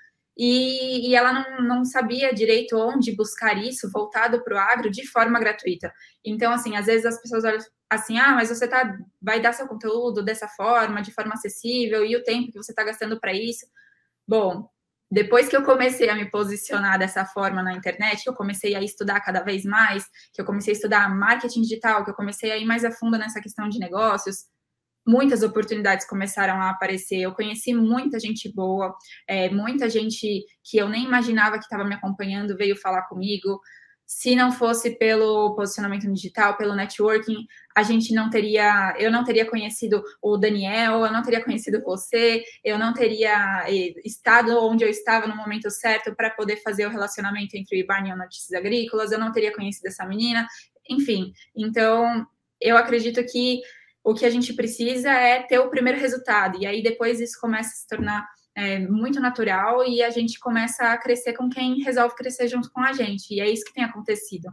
[0.41, 5.05] e, e, ela não, não sabia direito onde buscar isso voltado para o agro de
[5.05, 5.93] forma gratuita.
[6.23, 9.67] Então, assim, às vezes as pessoas olham assim, ah, mas você tá, vai dar seu
[9.67, 13.65] conteúdo dessa forma, de forma acessível, e o tempo que você está gastando para isso.
[14.25, 14.69] Bom,
[15.11, 18.81] depois que eu comecei a me posicionar dessa forma na internet, que eu comecei a
[18.81, 22.57] estudar cada vez mais, que eu comecei a estudar marketing digital, que eu comecei a
[22.57, 24.45] ir mais a fundo nessa questão de negócios,
[25.07, 27.17] muitas oportunidades começaram a aparecer.
[27.17, 28.95] Eu conheci muita gente boa,
[29.27, 33.59] é, muita gente que eu nem imaginava que estava me acompanhando veio falar comigo
[34.09, 37.45] se não fosse pelo posicionamento digital, pelo networking,
[37.75, 42.43] a gente não teria, eu não teria conhecido o Daniel, eu não teria conhecido você,
[42.63, 46.89] eu não teria eh, estado onde eu estava no momento certo para poder fazer o
[46.89, 50.47] relacionamento entre o Ibarne e Notícias Agrícolas, eu não teria conhecido essa menina,
[50.89, 51.31] enfim.
[51.55, 52.25] Então,
[52.59, 53.61] eu acredito que
[54.03, 57.69] o que a gente precisa é ter o primeiro resultado, e aí depois isso começa
[57.69, 58.27] a se tornar
[58.59, 62.81] é, muito natural e a gente começa a crescer com quem resolve crescer junto com
[62.81, 63.33] a gente.
[63.33, 64.49] E é isso que tem acontecido.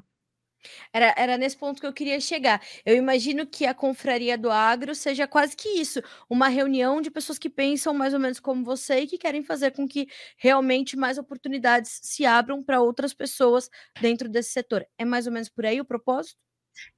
[0.92, 2.60] Era, era nesse ponto que eu queria chegar.
[2.84, 7.38] Eu imagino que a confraria do agro seja quase que isso, uma reunião de pessoas
[7.38, 11.18] que pensam mais ou menos como você e que querem fazer com que realmente mais
[11.18, 13.68] oportunidades se abram para outras pessoas
[14.00, 14.86] dentro desse setor.
[14.98, 16.38] É mais ou menos por aí o propósito?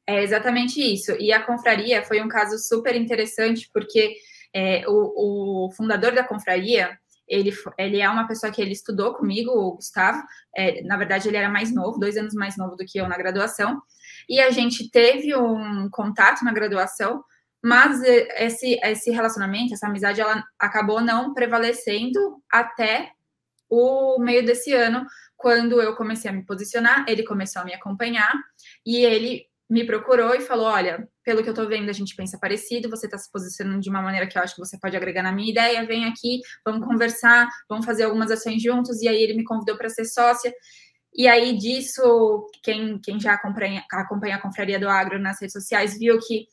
[0.06, 1.12] É exatamente isso.
[1.20, 4.16] E a confraria foi um caso super interessante, porque
[4.54, 9.50] é, o, o, fundador da confraria, ele, ele é uma pessoa que ele estudou comigo,
[9.50, 10.22] o Gustavo.
[10.56, 13.18] É, na verdade, ele era mais novo, dois anos mais novo do que eu na
[13.18, 13.80] graduação.
[14.28, 17.22] E a gente teve um contato na graduação,
[17.62, 23.12] mas esse, esse relacionamento, essa amizade, ela acabou não prevalecendo até
[23.68, 25.04] o meio desse ano,
[25.36, 28.32] quando eu comecei a me posicionar, ele começou a me acompanhar
[28.84, 32.38] e ele me procurou e falou: Olha, pelo que eu tô vendo, a gente pensa
[32.40, 35.22] parecido, você está se posicionando de uma maneira que eu acho que você pode agregar
[35.22, 39.02] na minha ideia, vem aqui, vamos conversar, vamos fazer algumas ações juntos.
[39.02, 40.52] E aí ele me convidou para ser sócia.
[41.14, 45.98] E aí disso, quem, quem já acompanha, acompanha a Confraria do Agro nas redes sociais
[45.98, 46.46] viu que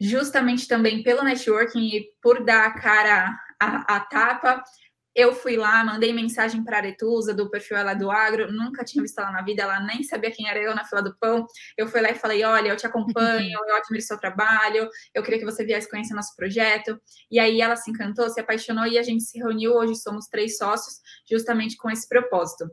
[0.00, 4.64] justamente também pelo networking e por dar a cara a, a tapa,
[5.14, 9.02] eu fui lá, mandei mensagem para a Aretusa, do perfil Ela do Agro, nunca tinha
[9.02, 11.46] visto ela na vida, ela nem sabia quem era eu na fila do pão.
[11.76, 15.38] Eu fui lá e falei: Olha, eu te acompanho, eu admiro seu trabalho, eu queria
[15.38, 17.00] que você viesse conhecer nosso projeto.
[17.30, 19.74] E aí ela se encantou, se apaixonou e a gente se reuniu.
[19.74, 22.70] Hoje somos três sócios, justamente com esse propósito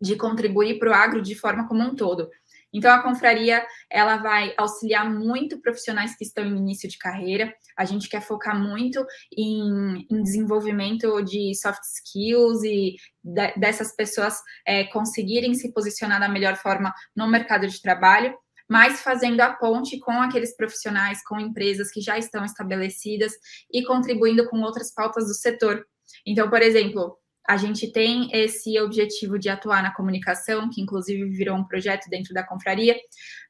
[0.00, 2.30] de contribuir para o agro de forma como um todo.
[2.74, 7.54] Então, a confraria ela vai auxiliar muito profissionais que estão em início de carreira.
[7.78, 14.36] A gente quer focar muito em, em desenvolvimento de soft skills e de, dessas pessoas
[14.66, 18.36] é, conseguirem se posicionar da melhor forma no mercado de trabalho,
[18.68, 23.32] mas fazendo a ponte com aqueles profissionais, com empresas que já estão estabelecidas
[23.72, 25.86] e contribuindo com outras pautas do setor.
[26.26, 31.56] Então, por exemplo, a gente tem esse objetivo de atuar na comunicação, que inclusive virou
[31.56, 32.96] um projeto dentro da confraria,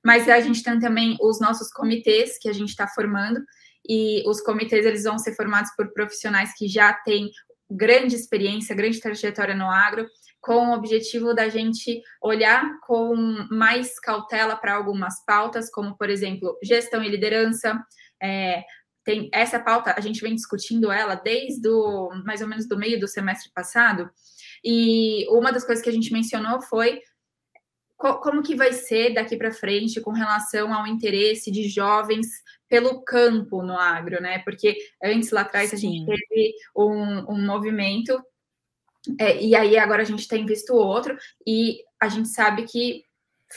[0.04, 3.40] mas a gente tem também os nossos comitês que a gente está formando,
[3.88, 7.30] e os comitês eles vão ser formados por profissionais que já têm
[7.70, 10.06] grande experiência, grande trajetória no agro,
[10.40, 13.14] com o objetivo da gente olhar com
[13.50, 17.82] mais cautela para algumas pautas, como, por exemplo, gestão e liderança,
[18.22, 18.62] é,
[19.04, 22.98] tem essa pauta, a gente vem discutindo ela desde o, mais ou menos do meio
[22.98, 24.10] do semestre passado,
[24.64, 27.00] e uma das coisas que a gente mencionou foi
[27.96, 32.26] co como que vai ser daqui para frente com relação ao interesse de jovens
[32.68, 34.40] pelo campo no agro, né?
[34.40, 35.76] Porque antes lá atrás Sim.
[35.76, 38.20] a gente teve um, um movimento
[39.20, 43.04] é, e aí agora a gente tem visto outro, e a gente sabe que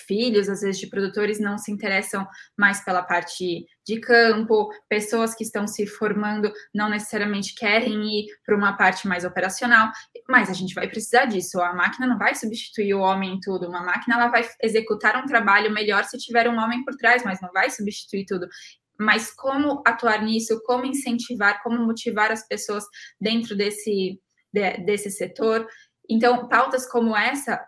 [0.05, 5.43] filhos, às vezes, de produtores não se interessam mais pela parte de campo, pessoas que
[5.43, 9.91] estão se formando não necessariamente querem ir para uma parte mais operacional,
[10.29, 11.59] mas a gente vai precisar disso.
[11.61, 15.25] A máquina não vai substituir o homem em tudo, uma máquina ela vai executar um
[15.25, 18.47] trabalho melhor se tiver um homem por trás, mas não vai substituir tudo
[18.99, 22.83] mas como atuar nisso, como incentivar, como motivar as pessoas
[23.21, 24.19] dentro desse,
[24.51, 25.67] de, desse setor.
[26.09, 27.63] Então, pautas como essa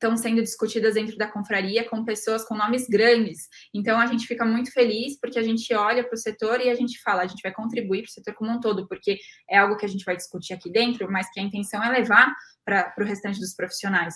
[0.00, 3.48] estão sendo discutidas dentro da confraria com pessoas com nomes grandes.
[3.72, 6.74] Então a gente fica muito feliz porque a gente olha para o setor e a
[6.74, 9.76] gente fala, a gente vai contribuir para o setor como um todo, porque é algo
[9.76, 12.34] que a gente vai discutir aqui dentro, mas que a intenção é levar
[12.64, 14.14] para o restante dos profissionais.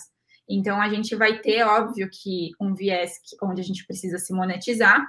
[0.49, 5.05] Então a gente vai ter, óbvio, que um viés onde a gente precisa se monetizar,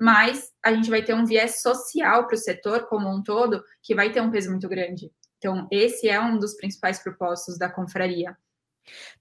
[0.00, 3.94] mas a gente vai ter um viés social para o setor como um todo que
[3.94, 5.10] vai ter um peso muito grande.
[5.38, 8.36] Então, esse é um dos principais propósitos da confraria.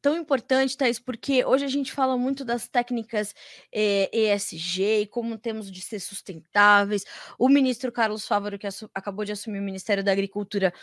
[0.02, 3.34] Tão importante, Thais, porque hoje a gente fala muito das técnicas
[3.72, 7.04] eh, ESG e como temos de ser sustentáveis.
[7.38, 10.74] O ministro Carlos Fávaro, que acabou de assumir o Ministério da Agricultura,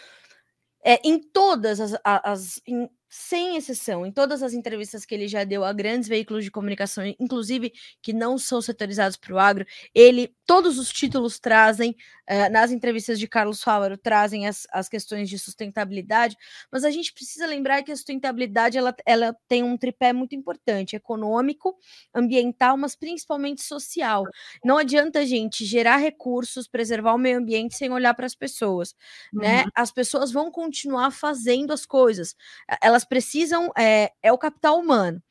[0.84, 5.44] é, em todas as, as em, sem exceção, em todas as entrevistas que ele já
[5.44, 7.70] deu a grandes veículos de comunicação, inclusive
[8.00, 13.18] que não são setorizados para o agro, ele, todos os títulos trazem, uh, nas entrevistas
[13.18, 16.38] de Carlos Fávaro, trazem as, as questões de sustentabilidade,
[16.72, 20.96] mas a gente precisa lembrar que a sustentabilidade ela, ela tem um tripé muito importante,
[20.96, 21.76] econômico,
[22.14, 24.24] ambiental, mas principalmente social.
[24.64, 28.94] Não adianta a gente gerar recursos, preservar o meio ambiente sem olhar para as pessoas,
[29.30, 29.58] né?
[29.58, 29.64] uhum.
[29.66, 29.70] né?
[29.74, 32.34] As pessoas vão continuar fazendo as coisas,
[32.80, 35.22] elas elas precisam, é, é o capital humano.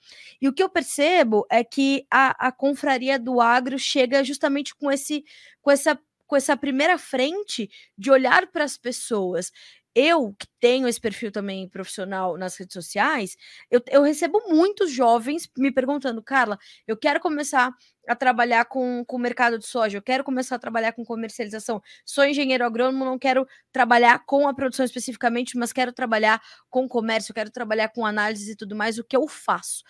[0.41, 4.91] E o que eu percebo é que a, a confraria do agro chega justamente com,
[4.91, 5.23] esse,
[5.61, 9.51] com, essa, com essa primeira frente de olhar para as pessoas
[9.93, 13.35] eu que tenho esse perfil também profissional nas redes sociais,
[13.69, 16.57] eu, eu recebo muitos jovens me perguntando, Carla,
[16.87, 17.75] eu quero começar
[18.07, 21.81] a trabalhar com, com o mercado de soja, eu quero começar a trabalhar com comercialização.
[22.05, 27.33] Sou engenheiro agrônomo, não quero trabalhar com a produção especificamente, mas quero trabalhar com comércio,
[27.33, 28.97] quero trabalhar com análise e tudo mais.
[28.97, 29.83] O que eu faço?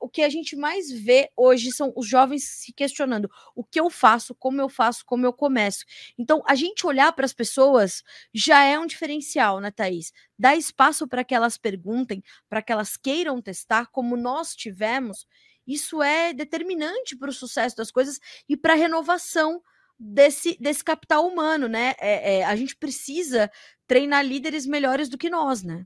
[0.00, 3.90] o que a gente mais vê hoje são os jovens se questionando: o que eu
[3.90, 5.84] faço, como eu faço, como eu começo.
[6.18, 10.12] Então, a gente olhar para as pessoas já é um diferencial, né, Thaís?
[10.38, 15.26] Dá espaço para que elas perguntem, para que elas queiram testar, como nós tivemos
[15.66, 19.62] isso é determinante para o sucesso das coisas e para a renovação
[19.98, 21.94] desse, desse capital humano, né?
[21.98, 23.50] É, é, a gente precisa
[23.86, 25.84] treinar líderes melhores do que nós, né?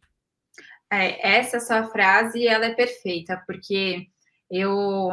[0.93, 4.09] É, essa sua frase ela é perfeita, porque
[4.51, 5.09] eu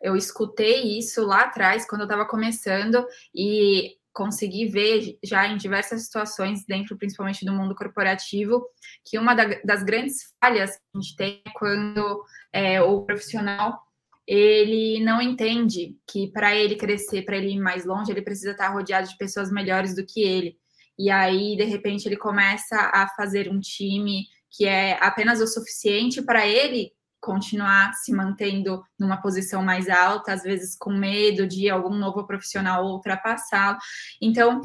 [0.00, 6.04] eu escutei isso lá atrás, quando eu estava começando, e consegui ver já em diversas
[6.04, 8.64] situações, dentro principalmente do mundo corporativo,
[9.04, 13.80] que uma das grandes falhas que a gente tem é quando é, o profissional
[14.28, 18.68] ele não entende que para ele crescer, para ele ir mais longe, ele precisa estar
[18.68, 20.58] rodeado de pessoas melhores do que ele.
[20.98, 26.20] E aí, de repente, ele começa a fazer um time que é apenas o suficiente
[26.20, 31.94] para ele continuar se mantendo numa posição mais alta, às vezes com medo de algum
[31.94, 33.78] novo profissional ultrapassá-lo.
[34.20, 34.60] Então,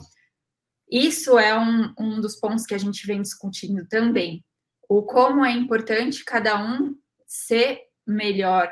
[0.92, 4.44] isso é um, um dos pontos que a gente vem discutindo também.
[4.90, 6.94] O como é importante cada um
[7.26, 8.70] ser melhor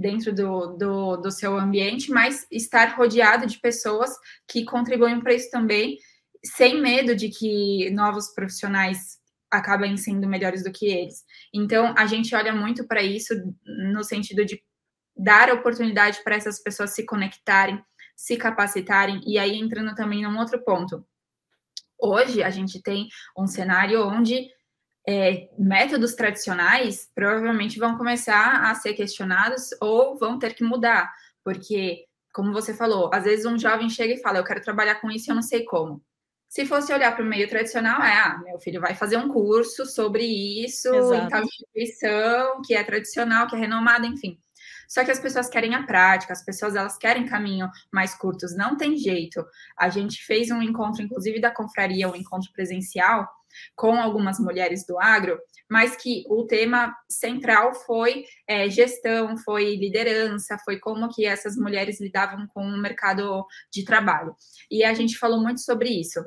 [0.00, 4.10] dentro do, do, do seu ambiente, mas estar rodeado de pessoas
[4.48, 5.98] que contribuem para isso também,
[6.44, 9.18] sem medo de que novos profissionais
[9.50, 11.22] acabem sendo melhores do que eles.
[11.52, 13.34] Então, a gente olha muito para isso
[13.64, 14.62] no sentido de
[15.16, 17.82] dar oportunidade para essas pessoas se conectarem,
[18.16, 21.04] se capacitarem, e aí entrando também num outro ponto.
[22.00, 24.48] Hoje, a gente tem um cenário onde
[25.08, 31.10] é, métodos tradicionais provavelmente vão começar a ser questionados ou vão ter que mudar,
[31.44, 35.10] porque, como você falou, às vezes um jovem chega e fala: Eu quero trabalhar com
[35.10, 36.02] isso eu não sei como.
[36.48, 39.86] Se fosse olhar para o meio tradicional, é: ah, meu filho vai fazer um curso
[39.86, 41.14] sobre isso Exato.
[41.14, 44.38] em tal instituição que é tradicional, que é renomada, enfim.
[44.88, 48.76] Só que as pessoas querem a prática, as pessoas elas querem caminho mais curtos, não
[48.76, 49.46] tem jeito.
[49.78, 53.28] A gente fez um encontro, inclusive da confraria, um encontro presencial,
[53.74, 55.38] com algumas mulheres do agro,
[55.68, 62.00] mas que o tema central foi é, gestão, foi liderança, foi como que essas mulheres
[62.00, 64.34] lidavam com o mercado de trabalho.
[64.70, 66.20] E a gente falou muito sobre isso.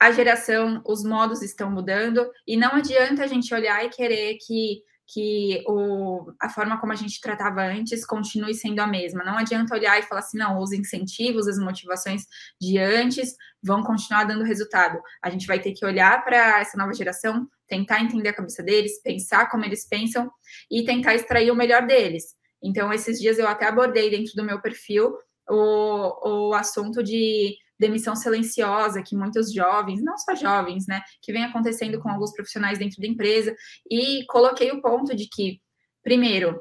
[0.00, 4.82] A geração, os modos estão mudando, e não adianta a gente olhar e querer que
[5.10, 9.24] que o, a forma como a gente tratava antes continue sendo a mesma.
[9.24, 12.24] Não adianta olhar e falar assim, não, os incentivos, as motivações
[12.60, 15.00] de antes vão continuar dando resultado.
[15.22, 19.00] A gente vai ter que olhar para essa nova geração, tentar entender a cabeça deles,
[19.02, 20.30] pensar como eles pensam
[20.70, 22.36] e tentar extrair o melhor deles.
[22.62, 25.16] Então, esses dias eu até abordei dentro do meu perfil
[25.48, 31.44] o, o assunto de demissão silenciosa que muitos jovens, não só jovens, né, que vem
[31.44, 33.54] acontecendo com alguns profissionais dentro da empresa,
[33.90, 35.60] e coloquei o ponto de que,
[36.02, 36.60] primeiro,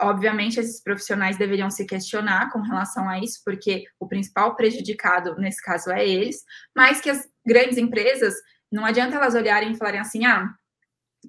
[0.00, 5.62] obviamente esses profissionais deveriam se questionar com relação a isso, porque o principal prejudicado nesse
[5.62, 6.44] caso é eles,
[6.76, 8.34] mas que as grandes empresas
[8.70, 10.48] não adianta elas olharem e falarem assim, ah,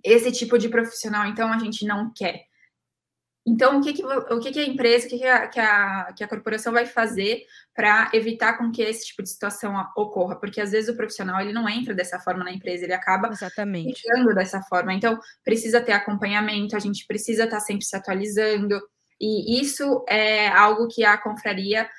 [0.04, 2.49] esse tipo de profissional, então a gente não quer.
[3.50, 6.14] Então, o que, que, o que, que a empresa, o que, que, a, que, a,
[6.16, 10.36] que a corporação vai fazer para evitar com que esse tipo de situação ocorra?
[10.36, 14.04] Porque às vezes o profissional ele não entra dessa forma na empresa, ele acaba Exatamente.
[14.06, 14.94] entrando dessa forma.
[14.94, 18.80] Então, precisa ter acompanhamento, a gente precisa estar tá sempre se atualizando.
[19.20, 21.90] E isso é algo que a confraria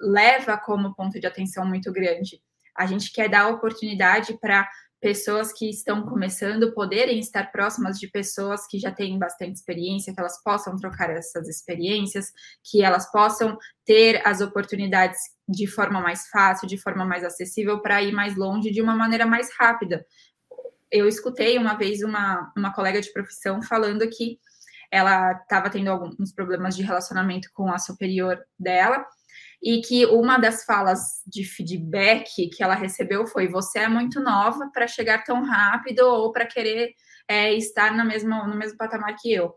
[0.00, 2.42] leva como ponto de atenção muito grande.
[2.76, 4.68] A gente quer dar oportunidade para
[5.00, 10.20] pessoas que estão começando poderem estar próximas de pessoas que já têm bastante experiência, que
[10.20, 12.30] elas possam trocar essas experiências,
[12.62, 18.02] que elas possam ter as oportunidades de forma mais fácil, de forma mais acessível, para
[18.02, 20.04] ir mais longe de uma maneira mais rápida.
[20.90, 24.38] Eu escutei uma vez uma, uma colega de profissão falando que
[24.90, 29.06] ela estava tendo alguns problemas de relacionamento com a superior dela
[29.62, 34.70] e que uma das falas de feedback que ela recebeu foi: você é muito nova
[34.72, 36.94] para chegar tão rápido ou para querer
[37.28, 39.54] é, estar no mesmo, no mesmo patamar que eu.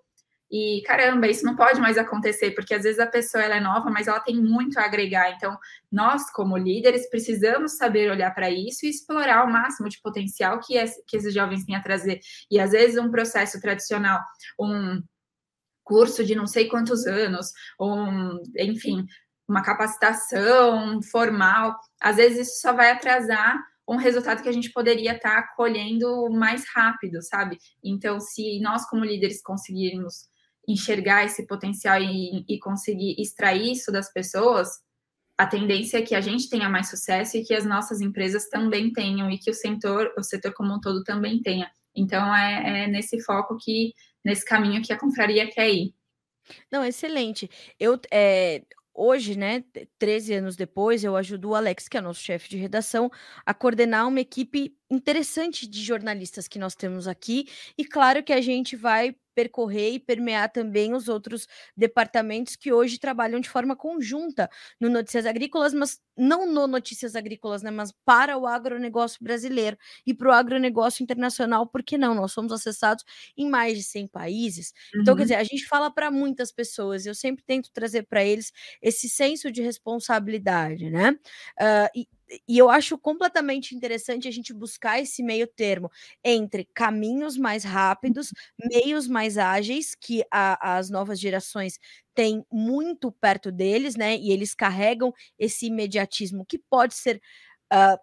[0.51, 3.89] E caramba, isso não pode mais acontecer, porque às vezes a pessoa ela é nova,
[3.89, 5.31] mas ela tem muito a agregar.
[5.31, 5.57] Então,
[5.91, 10.75] nós, como líderes, precisamos saber olhar para isso e explorar o máximo de potencial que,
[11.07, 12.19] que esses jovens têm a trazer.
[12.51, 14.21] E às vezes um processo tradicional,
[14.59, 15.01] um
[15.83, 19.05] curso de não sei quantos anos, um, enfim,
[19.47, 25.13] uma capacitação formal, às vezes isso só vai atrasar um resultado que a gente poderia
[25.13, 27.57] estar tá colhendo mais rápido, sabe?
[27.83, 30.27] Então, se nós, como líderes, conseguirmos
[30.67, 34.69] enxergar esse potencial e, e conseguir extrair isso das pessoas,
[35.37, 38.93] a tendência é que a gente tenha mais sucesso e que as nossas empresas também
[38.93, 41.69] tenham e que o setor, o setor como um todo também tenha.
[41.95, 45.93] Então, é, é nesse foco que, nesse caminho que a confraria quer ir.
[46.71, 47.49] Não, excelente.
[47.79, 48.63] Eu, é,
[48.93, 49.63] hoje, né,
[49.97, 53.09] 13 anos depois, eu ajudo o Alex, que é nosso chefe de redação,
[53.45, 57.47] a coordenar uma equipe interessante de jornalistas que nós temos aqui.
[57.77, 62.99] E claro que a gente vai percorrer e permear também os outros departamentos que hoje
[62.99, 68.37] trabalham de forma conjunta no Notícias Agrícolas, mas não no Notícias Agrícolas, né, mas para
[68.37, 72.13] o agronegócio brasileiro e para o agronegócio internacional, porque não?
[72.13, 73.03] Nós somos acessados
[73.35, 74.71] em mais de 100 países.
[74.93, 75.01] Uhum.
[75.01, 75.25] Então, quer uhum.
[75.25, 79.51] dizer, a gente fala para muitas pessoas, eu sempre tento trazer para eles esse senso
[79.51, 81.17] de responsabilidade, né?
[81.59, 82.07] Uh, e
[82.47, 85.89] e eu acho completamente interessante a gente buscar esse meio termo
[86.23, 88.31] entre caminhos mais rápidos,
[88.71, 91.79] meios mais ágeis, que a, as novas gerações
[92.15, 94.15] têm muito perto deles, né?
[94.17, 97.21] E eles carregam esse imediatismo que pode ser.
[97.71, 97.97] Uh,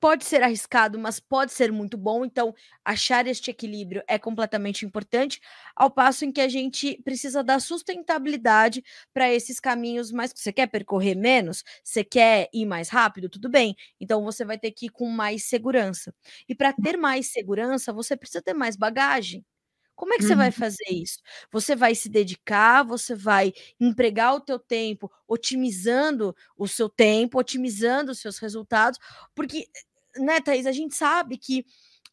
[0.00, 2.24] pode ser arriscado, mas pode ser muito bom.
[2.24, 5.40] Então, achar este equilíbrio é completamente importante,
[5.74, 8.82] ao passo em que a gente precisa dar sustentabilidade
[9.12, 10.32] para esses caminhos mais.
[10.34, 11.62] Você quer percorrer menos?
[11.82, 13.28] Você quer ir mais rápido?
[13.28, 13.74] Tudo bem.
[14.00, 16.14] Então, você vai ter que ir com mais segurança.
[16.48, 19.44] E para ter mais segurança, você precisa ter mais bagagem.
[19.96, 20.52] Como é que você vai uhum.
[20.52, 21.18] fazer isso?
[21.50, 28.12] Você vai se dedicar, você vai empregar o teu tempo, otimizando o seu tempo, otimizando
[28.12, 29.00] os seus resultados,
[29.34, 29.66] porque,
[30.18, 31.64] né, Thaís, a gente sabe que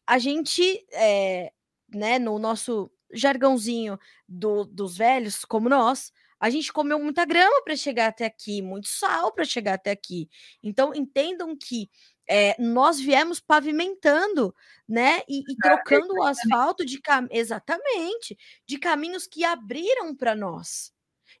[0.06, 1.52] a gente, é,
[1.94, 6.10] né, no nosso jargãozinho do, dos velhos, como nós,
[6.40, 10.28] a gente comeu muita grama para chegar até aqui, muito sal para chegar até aqui.
[10.62, 11.88] Então, entendam que
[12.28, 14.54] é, nós viemos pavimentando,
[14.88, 17.26] né, e, e trocando o asfalto de cam...
[17.30, 20.92] exatamente de caminhos que abriram para nós.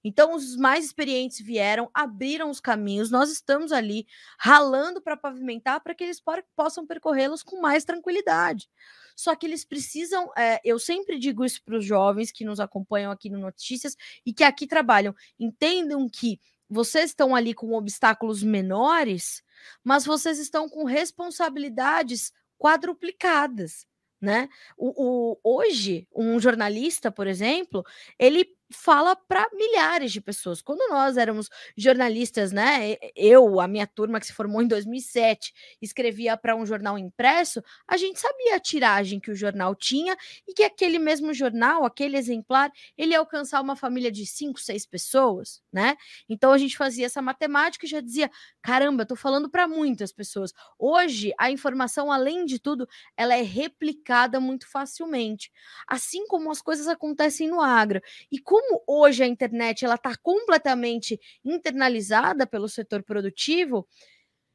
[0.02, 4.06] Então, os mais experientes vieram, abriram os caminhos, nós estamos ali
[4.38, 6.22] ralando para pavimentar para que eles
[6.54, 8.68] possam percorrê-los com mais tranquilidade.
[9.16, 13.12] Só que eles precisam, é, eu sempre digo isso para os jovens que nos acompanham
[13.12, 16.38] aqui no Notícias e que aqui trabalham, entendam que
[16.68, 19.42] vocês estão ali com obstáculos menores,
[19.82, 23.86] mas vocês estão com responsabilidades quadruplicadas,
[24.20, 24.48] né?
[24.76, 24.92] O,
[25.32, 27.84] o, hoje, um jornalista, por exemplo,
[28.18, 30.62] ele fala para milhares de pessoas.
[30.62, 32.96] Quando nós éramos jornalistas, né?
[33.14, 37.96] Eu, a minha turma que se formou em 2007, escrevia para um jornal impresso, a
[37.96, 40.16] gente sabia a tiragem que o jornal tinha
[40.48, 44.86] e que aquele mesmo jornal, aquele exemplar, ele ia alcançar uma família de cinco, seis
[44.86, 45.96] pessoas, né?
[46.28, 48.30] Então a gente fazia essa matemática e já dizia:
[48.62, 50.52] caramba, eu tô falando para muitas pessoas.
[50.78, 55.50] Hoje, a informação, além de tudo, ela é replicada muito facilmente,
[55.86, 58.00] assim como as coisas acontecem no agro.
[58.30, 63.86] E como hoje a internet ela está completamente internalizada pelo setor produtivo,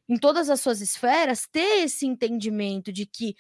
[0.08, 3.36] em todas as suas esferas, ter esse entendimento de que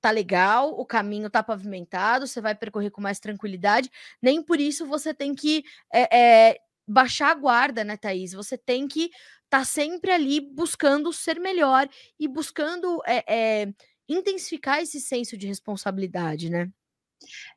[0.00, 3.90] tá legal, o caminho tá pavimentado, você vai percorrer com mais tranquilidade,
[4.22, 8.32] nem por isso você tem que é, é, baixar a guarda, né, Thaís?
[8.32, 9.06] Você tem que
[9.44, 11.88] estar tá sempre ali buscando ser melhor
[12.18, 13.66] e buscando é,
[14.08, 16.70] intensificar esse senso de responsabilidade, né?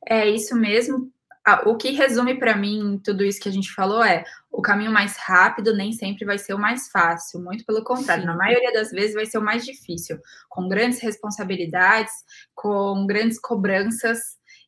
[0.08, 1.12] É isso mesmo,
[1.66, 5.18] o que resume para mim tudo isso que a gente falou é o caminho mais
[5.18, 8.28] rápido nem sempre vai ser o mais fácil, muito pelo contrário, Sim.
[8.28, 10.20] na maioria das vezes vai ser o mais difícil,
[10.50, 12.14] com grandes responsabilidades,
[12.54, 14.20] com grandes cobranças.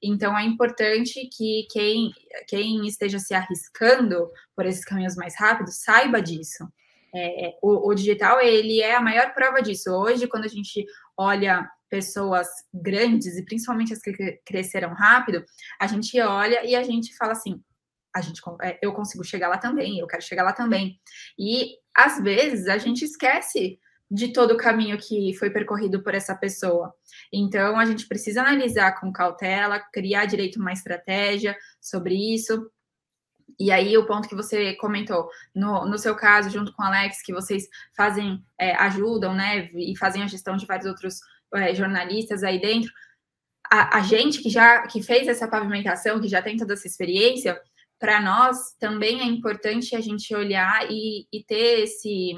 [0.02, 2.12] Então é importante que quem,
[2.48, 6.68] quem esteja se arriscando por esses caminhos mais rápidos saiba disso.
[7.16, 9.92] É, o, o digital ele é a maior prova disso.
[9.92, 10.84] Hoje, quando a gente
[11.16, 15.46] olha pessoas grandes, e principalmente as que cresceram rápido,
[15.80, 17.62] a gente olha e a gente fala assim:
[18.12, 21.00] a gente, é, eu consigo chegar lá também, eu quero chegar lá também.
[21.38, 23.78] E às vezes a gente esquece
[24.10, 26.92] de todo o caminho que foi percorrido por essa pessoa.
[27.32, 32.72] Então a gente precisa analisar com cautela, criar direito uma estratégia sobre isso.
[33.60, 37.22] E aí, o ponto que você comentou, no, no seu caso, junto com o Alex,
[37.22, 41.20] que vocês fazem, é, ajudam, né, e fazem a gestão de vários outros
[41.56, 42.92] é, jornalistas aí dentro,
[43.70, 47.60] a, a, gente que já que fez essa pavimentação, que já tem toda essa experiência,
[48.00, 52.36] para nós também é importante a gente olhar e, e ter esse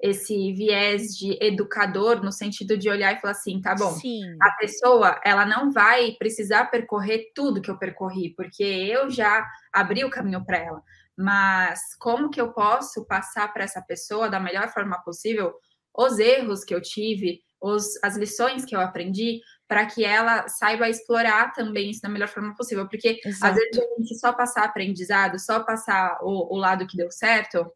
[0.00, 4.22] esse viés de educador no sentido de olhar e falar assim, tá bom, Sim.
[4.40, 10.04] a pessoa ela não vai precisar percorrer tudo que eu percorri, porque eu já abri
[10.04, 10.82] o caminho para ela.
[11.16, 15.52] Mas como que eu posso passar para essa pessoa da melhor forma possível
[15.92, 20.88] os erros que eu tive, os, as lições que eu aprendi, para que ela saiba
[20.88, 22.88] explorar também isso da melhor forma possível.
[22.88, 23.52] Porque Exato.
[23.52, 27.70] às vezes a gente só passar aprendizado, só passar o, o lado que deu certo,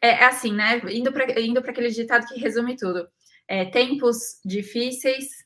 [0.00, 0.80] é, é assim, né?
[0.90, 3.08] Indo para indo aquele ditado que resume tudo.
[3.48, 5.45] É, tempos difíceis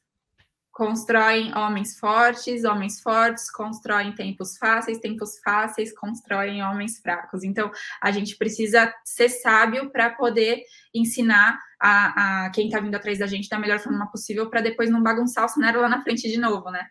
[0.72, 7.42] constroem homens fortes, homens fortes constroem tempos fáceis, tempos fáceis constroem homens fracos.
[7.42, 10.62] Então, a gente precisa ser sábio para poder
[10.94, 14.90] ensinar a, a quem está vindo atrás da gente da melhor forma possível, para depois
[14.90, 16.86] não bagunçar o cenário lá na frente de novo, né?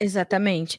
[0.00, 0.78] Exatamente.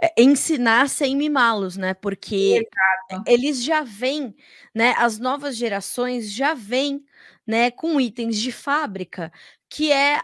[0.00, 1.94] É, ensinar sem mimá-los, né?
[1.94, 2.66] Porque
[3.10, 3.24] Exato.
[3.26, 4.34] eles já vêm,
[4.74, 4.94] né?
[4.98, 7.02] As novas gerações já vêm,
[7.46, 7.70] né?
[7.70, 9.32] Com itens de fábrica
[9.68, 10.20] que é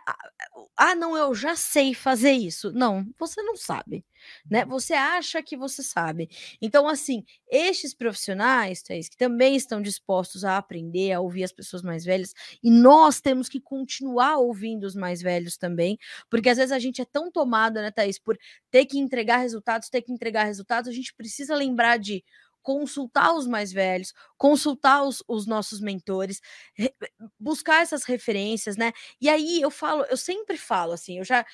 [0.76, 2.72] ah, não, eu já sei fazer isso.
[2.72, 4.04] Não, você não sabe.
[4.50, 4.64] né?
[4.64, 6.28] Você acha que você sabe.
[6.60, 11.82] Então, assim, estes profissionais, Thaís, que também estão dispostos a aprender, a ouvir as pessoas
[11.82, 15.98] mais velhas, e nós temos que continuar ouvindo os mais velhos também,
[16.30, 18.38] porque às vezes a gente é tão tomado, né, Thaís, por
[18.70, 22.24] ter que entregar resultados, ter que entregar resultados, a gente precisa lembrar de
[22.62, 26.40] consultar os mais velhos, consultar os, os nossos mentores,
[26.76, 26.92] re,
[27.38, 28.92] buscar essas referências, né?
[29.20, 31.44] E aí eu falo, eu sempre falo assim, eu já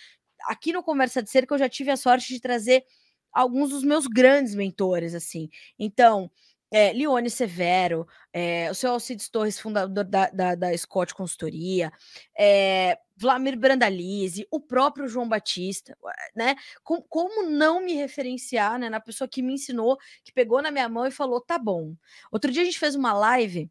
[0.47, 2.85] aqui no Conversa de Cerca eu já tive a sorte de trazer
[3.33, 5.49] alguns dos meus grandes mentores, assim.
[5.79, 6.31] Então,
[6.71, 11.91] é, Leone Severo, é, o seu Alcides Torres, fundador da, da, da Scott Consultoria,
[12.39, 15.97] é, Vladimir Brandalize, o próprio João Batista,
[16.37, 16.55] né?
[16.85, 20.89] Com, como não me referenciar né, na pessoa que me ensinou, que pegou na minha
[20.89, 21.95] mão e falou: tá bom.
[22.31, 23.71] Outro dia a gente fez uma live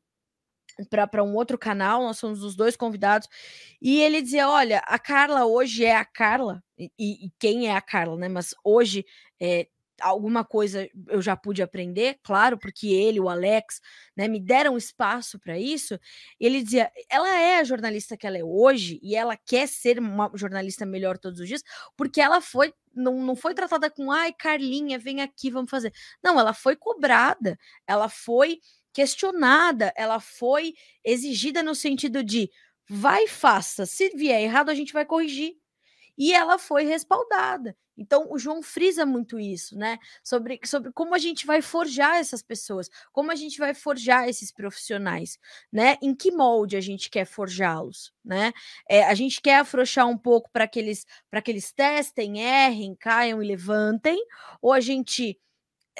[0.89, 3.27] para um outro canal, nós somos os dois convidados,
[3.81, 7.81] e ele dizia: Olha, a Carla hoje é a Carla, e, e quem é a
[7.81, 8.27] Carla, né?
[8.27, 9.05] Mas hoje
[9.39, 9.67] é,
[10.01, 13.79] alguma coisa eu já pude aprender, claro, porque ele, o Alex,
[14.15, 15.99] né, me deram espaço para isso.
[16.39, 20.31] ele dizia: ela é a jornalista que ela é hoje e ela quer ser uma
[20.35, 21.63] jornalista melhor todos os dias,
[21.95, 25.93] porque ela foi não, não foi tratada com ai, Carlinha, vem aqui, vamos fazer.
[26.23, 28.59] Não, ela foi cobrada, ela foi
[28.93, 30.73] questionada, ela foi
[31.05, 32.49] exigida no sentido de
[32.89, 35.55] vai faça, se vier errado a gente vai corrigir.
[36.17, 37.75] E ela foi respaldada.
[37.97, 39.97] Então, o João frisa muito isso, né?
[40.23, 44.51] Sobre, sobre como a gente vai forjar essas pessoas, como a gente vai forjar esses
[44.51, 45.39] profissionais,
[45.71, 45.97] né?
[46.01, 48.53] Em que molde a gente quer forjá-los, né?
[48.87, 51.05] É, a gente quer afrouxar um pouco para que, eles,
[51.43, 54.23] que eles testem, errem, caiam e levantem,
[54.61, 55.39] ou a gente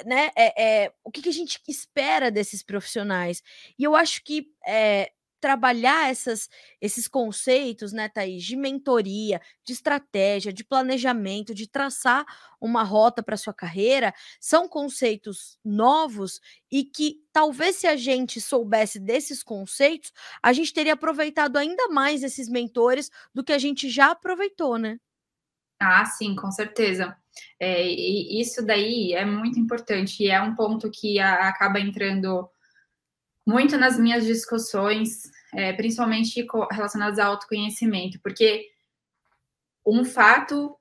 [0.06, 3.42] né, é, é, o que, que, a gente espera desses profissionais.
[3.76, 5.10] E eu acho que é,
[5.40, 6.48] trabalhar essas,
[6.80, 12.24] esses conceitos, né, Thaís, de mentoria, de estratégia, de planejamento, de traçar
[12.60, 18.98] uma rota para sua carreira, são conceitos novos e que talvez se a gente soubesse
[18.98, 20.12] desses conceitos,
[20.42, 24.98] a gente teria aproveitado ainda mais esses mentores do que a gente já aproveitou, né?
[25.80, 27.16] Ah, sim, com certeza.
[27.60, 32.48] É, isso daí é muito importante e é um ponto que a, acaba entrando
[33.48, 35.22] muito nas minhas discussões,
[35.54, 38.68] é, principalmente relacionadas ao autoconhecimento, porque
[39.86, 40.76] um fato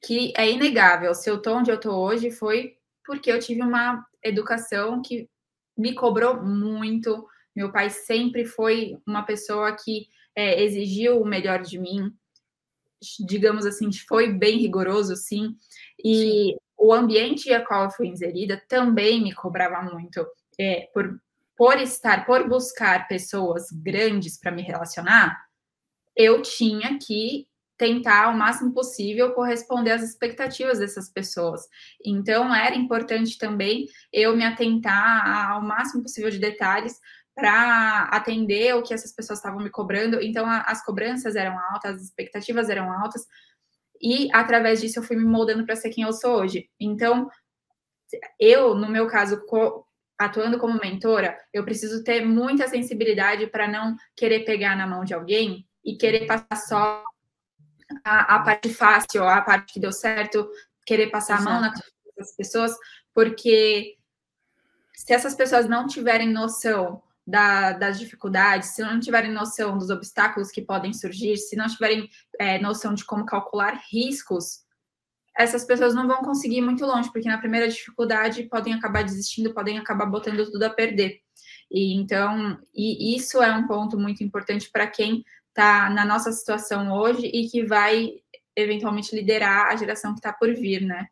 [0.00, 4.06] que é inegável, se eu estou onde eu estou hoje foi porque eu tive uma
[4.22, 5.28] educação que
[5.76, 7.26] me cobrou muito.
[7.56, 10.06] Meu pai sempre foi uma pessoa que
[10.36, 12.14] é, exigiu o melhor de mim,
[13.26, 15.56] digamos assim, foi bem rigoroso, sim.
[15.98, 16.56] E sim.
[16.78, 20.24] o ambiente a qual eu fui inserida também me cobrava muito.
[20.56, 21.20] É, por,
[21.62, 25.40] por estar, por buscar pessoas grandes para me relacionar,
[26.16, 27.46] eu tinha que
[27.78, 31.60] tentar o máximo possível corresponder às expectativas dessas pessoas.
[32.04, 36.98] Então, era importante também eu me atentar ao máximo possível de detalhes
[37.32, 40.20] para atender o que essas pessoas estavam me cobrando.
[40.20, 43.24] Então, a, as cobranças eram altas, as expectativas eram altas,
[44.00, 46.68] e através disso eu fui me moldando para ser quem eu sou hoje.
[46.80, 47.30] Então,
[48.40, 49.46] eu, no meu caso,
[50.24, 55.14] atuando como mentora, eu preciso ter muita sensibilidade para não querer pegar na mão de
[55.14, 57.04] alguém e querer passar só
[58.04, 60.48] a, a parte fácil, a parte que deu certo,
[60.86, 61.48] querer passar Exato.
[61.48, 62.72] a mão nas pessoas,
[63.14, 63.96] porque
[64.94, 70.50] se essas pessoas não tiverem noção da, das dificuldades, se não tiverem noção dos obstáculos
[70.50, 72.08] que podem surgir, se não tiverem
[72.38, 74.61] é, noção de como calcular riscos,
[75.36, 79.54] essas pessoas não vão conseguir ir muito longe, porque na primeira dificuldade podem acabar desistindo,
[79.54, 81.20] podem acabar botando tudo a perder.
[81.70, 86.92] E então, e isso é um ponto muito importante para quem está na nossa situação
[86.92, 88.10] hoje e que vai
[88.54, 91.06] eventualmente liderar a geração que está por vir, né?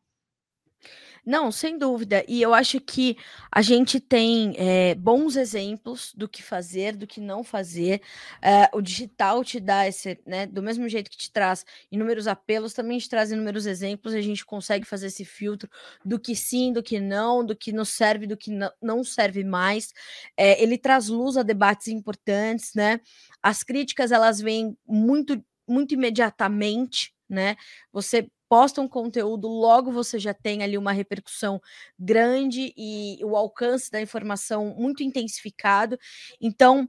[1.25, 2.25] Não, sem dúvida.
[2.27, 3.17] E eu acho que
[3.53, 8.01] a gente tem é, bons exemplos do que fazer, do que não fazer.
[8.43, 10.47] É, o digital te dá esse, né?
[10.47, 14.15] Do mesmo jeito que te traz inúmeros apelos, também te traz inúmeros exemplos.
[14.15, 15.69] A gente consegue fazer esse filtro
[16.05, 18.51] do que sim, do que não, do que nos serve, do que
[18.83, 19.93] não serve mais.
[20.37, 23.01] É, ele traz luz a debates importantes, né?
[23.43, 27.57] As críticas elas vêm muito, muito imediatamente, né?
[27.93, 31.61] Você posta um conteúdo, logo você já tem ali uma repercussão
[31.97, 35.97] grande e o alcance da informação muito intensificado.
[36.41, 36.89] Então,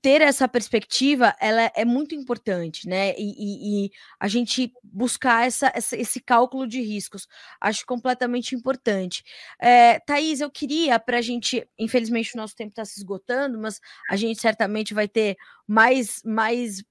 [0.00, 3.14] ter essa perspectiva ela é muito importante, né?
[3.18, 7.26] E, e, e a gente buscar essa, essa, esse cálculo de riscos,
[7.60, 9.24] acho completamente importante.
[9.60, 13.80] É, Thaís, eu queria para a gente, infelizmente o nosso tempo está se esgotando, mas
[14.08, 15.36] a gente certamente vai ter
[15.66, 16.82] mais, mais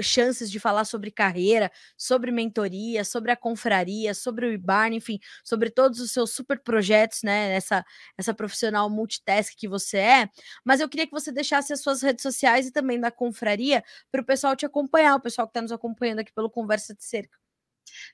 [0.00, 5.70] chances de falar sobre carreira, sobre mentoria, sobre a confraria, sobre o IBARN, enfim, sobre
[5.70, 7.52] todos os seus super projetos, né?
[7.54, 7.84] Essa,
[8.16, 10.30] essa profissional multitask que você é.
[10.64, 14.20] Mas eu queria que você deixasse as suas redes sociais e também da confraria para
[14.20, 17.47] o pessoal te acompanhar, o pessoal que está nos acompanhando aqui pelo Conversa de Cerca.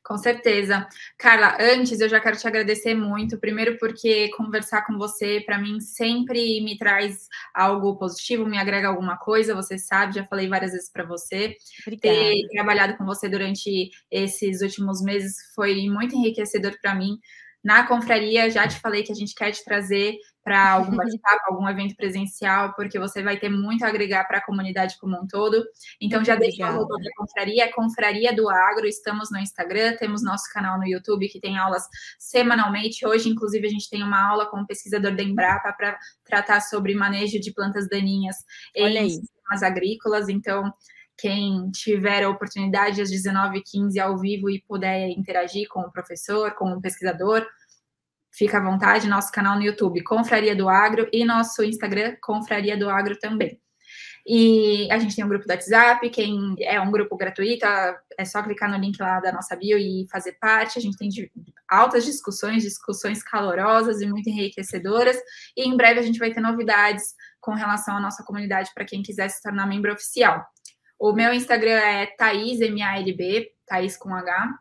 [0.03, 0.87] Com certeza.
[1.18, 3.39] Carla, antes eu já quero te agradecer muito.
[3.39, 9.16] Primeiro, porque conversar com você, para mim, sempre me traz algo positivo, me agrega alguma
[9.16, 9.55] coisa.
[9.55, 11.57] Você sabe, já falei várias vezes para você.
[11.82, 12.16] Obrigada.
[12.16, 17.18] Ter trabalhado com você durante esses últimos meses foi muito enriquecedor para mim.
[17.64, 21.69] Na confraria, já te falei que a gente quer te trazer para algum bate-papo, algum
[21.69, 25.65] evento presencial, porque você vai ter muito a agregar para a comunidade como um todo.
[26.01, 30.23] Então, já deixa o logo da confraria, é Confraria do Agro, estamos no Instagram, temos
[30.23, 31.89] nosso canal no YouTube que tem aulas
[32.19, 33.07] semanalmente.
[33.07, 36.61] Hoje, inclusive, a gente tem uma aula com o um pesquisador da Embrapa para tratar
[36.61, 38.37] sobre manejo de plantas daninhas
[38.77, 39.11] Olha em aí.
[39.11, 40.29] sistemas agrícolas.
[40.29, 40.71] Então,
[41.17, 46.73] quem tiver a oportunidade às 19h15 ao vivo e puder interagir com o professor, com
[46.73, 47.47] o pesquisador,
[48.37, 49.09] fica à vontade.
[49.09, 53.61] Nosso canal no YouTube, Confraria do Agro, e nosso Instagram, Confraria do Agro também.
[54.26, 57.66] E a gente tem um grupo do WhatsApp, quem é um grupo gratuito,
[58.16, 60.78] é só clicar no link lá da nossa bio e fazer parte.
[60.78, 61.11] A gente tem
[61.68, 65.16] altas discussões, discussões calorosas e muito enriquecedoras.
[65.55, 69.03] E em breve a gente vai ter novidades com relação à nossa comunidade para quem
[69.03, 70.43] quiser se tornar membro oficial.
[70.99, 74.59] O meu Instagram é Thaís, M-A-L-B, Thaís com H.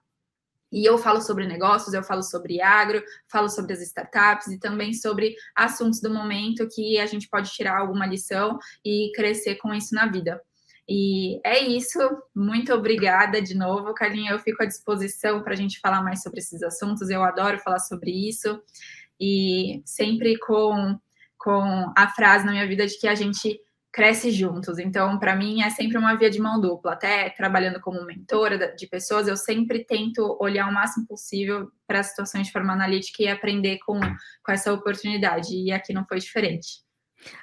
[0.73, 4.91] E eu falo sobre negócios, eu falo sobre agro, falo sobre as startups e também
[4.91, 9.93] sobre assuntos do momento que a gente pode tirar alguma lição e crescer com isso
[9.93, 10.41] na vida.
[10.89, 11.99] E é isso.
[12.35, 14.31] Muito obrigada de novo, Carlinha.
[14.31, 17.09] Eu fico à disposição para a gente falar mais sobre esses assuntos.
[17.09, 18.61] Eu adoro falar sobre isso.
[19.19, 20.99] E sempre com,
[21.37, 23.59] com a frase na minha vida de que a gente
[23.93, 24.79] cresce juntos.
[24.79, 26.93] Então, para mim, é sempre uma via de mão dupla.
[26.93, 32.07] Até trabalhando como mentora de pessoas, eu sempre tento olhar o máximo possível para as
[32.07, 35.55] situações de forma analítica e aprender com, com essa oportunidade.
[35.55, 36.81] E aqui não foi diferente.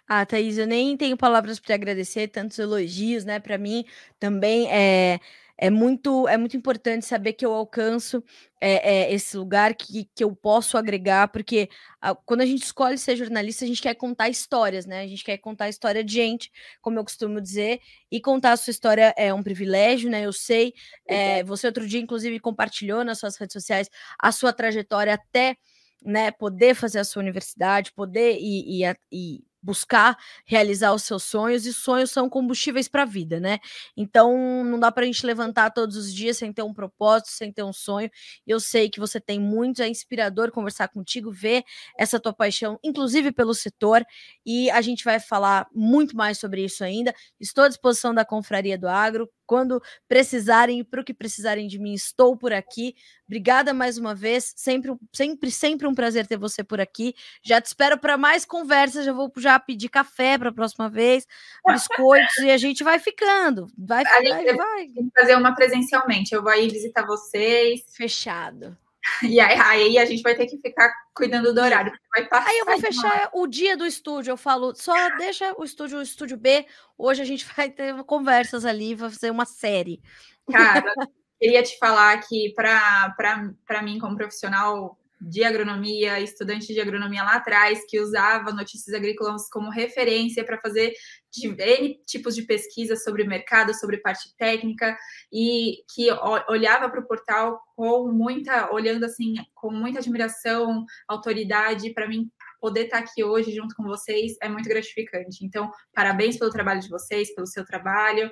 [0.07, 3.39] Ah, Thaís, eu nem tenho palavras para agradecer, tantos elogios, né?
[3.39, 3.85] Para mim
[4.19, 5.21] também é
[5.63, 8.25] é muito, é muito importante saber que eu alcanço
[8.59, 11.69] é, é, esse lugar que, que eu posso agregar, porque
[12.01, 15.03] a, quando a gente escolhe ser jornalista, a gente quer contar histórias, né?
[15.03, 16.51] A gente quer contar a história de gente,
[16.81, 17.79] como eu costumo dizer,
[18.11, 20.23] e contar a sua história é um privilégio, né?
[20.25, 20.73] Eu sei.
[21.07, 25.57] É, você outro dia, inclusive, compartilhou nas suas redes sociais a sua trajetória até
[26.03, 31.67] né, poder fazer a sua universidade, poder e, e, e buscar realizar os seus sonhos
[31.67, 33.59] e sonhos são combustíveis para a vida, né?
[33.97, 37.53] Então não dá para a gente levantar todos os dias sem ter um propósito, sem
[37.53, 38.11] ter um sonho.
[38.47, 41.63] Eu sei que você tem muito, é inspirador conversar contigo, ver
[41.99, 44.05] essa tua paixão, inclusive pelo setor,
[44.45, 47.15] e a gente vai falar muito mais sobre isso ainda.
[47.39, 49.29] Estou à disposição da Confraria do Agro.
[49.51, 52.95] Quando precisarem e para o que precisarem de mim, estou por aqui.
[53.27, 54.53] Obrigada mais uma vez.
[54.57, 57.17] Sempre, sempre, sempre um prazer ter você por aqui.
[57.43, 59.05] Já te espero para mais conversas.
[59.05, 61.27] Já vou já pedir café para a próxima vez,
[61.67, 63.67] biscoitos e a gente vai ficando.
[63.77, 64.89] Vai, a vai, vai.
[65.19, 66.33] fazer uma presencialmente.
[66.33, 67.83] Eu vou aí visitar vocês.
[67.93, 68.79] Fechado.
[69.23, 71.93] E aí, aí, a gente vai ter que ficar cuidando do horário.
[72.15, 74.33] Vai passar aí eu vou fechar o dia do estúdio.
[74.33, 76.67] Eu falo, só deixa o estúdio, o estúdio B.
[76.97, 80.03] Hoje a gente vai ter conversas ali, vai fazer uma série.
[80.51, 80.83] Cara,
[81.41, 87.85] queria te falar que para mim, como profissional, de agronomia, estudante de agronomia lá atrás,
[87.87, 90.95] que usava notícias agrícolas como referência para fazer
[91.33, 94.97] N tipos de pesquisa sobre mercado, sobre parte técnica,
[95.33, 96.09] e que
[96.49, 102.85] olhava para o portal com muita, olhando assim, com muita admiração, autoridade, para mim poder
[102.85, 105.45] estar tá aqui hoje junto com vocês é muito gratificante.
[105.45, 108.31] Então, parabéns pelo trabalho de vocês, pelo seu trabalho,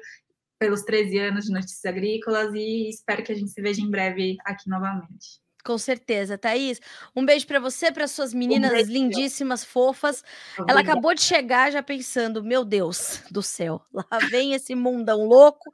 [0.59, 4.37] pelos 13 anos de notícias agrícolas e espero que a gente se veja em breve
[4.45, 5.41] aqui novamente.
[5.69, 6.81] Com certeza, Thaís.
[7.15, 10.25] Um beijo para você, para suas meninas um lindíssimas, fofas.
[10.67, 15.71] Ela acabou de chegar já pensando, meu Deus do céu, lá vem esse mundão louco.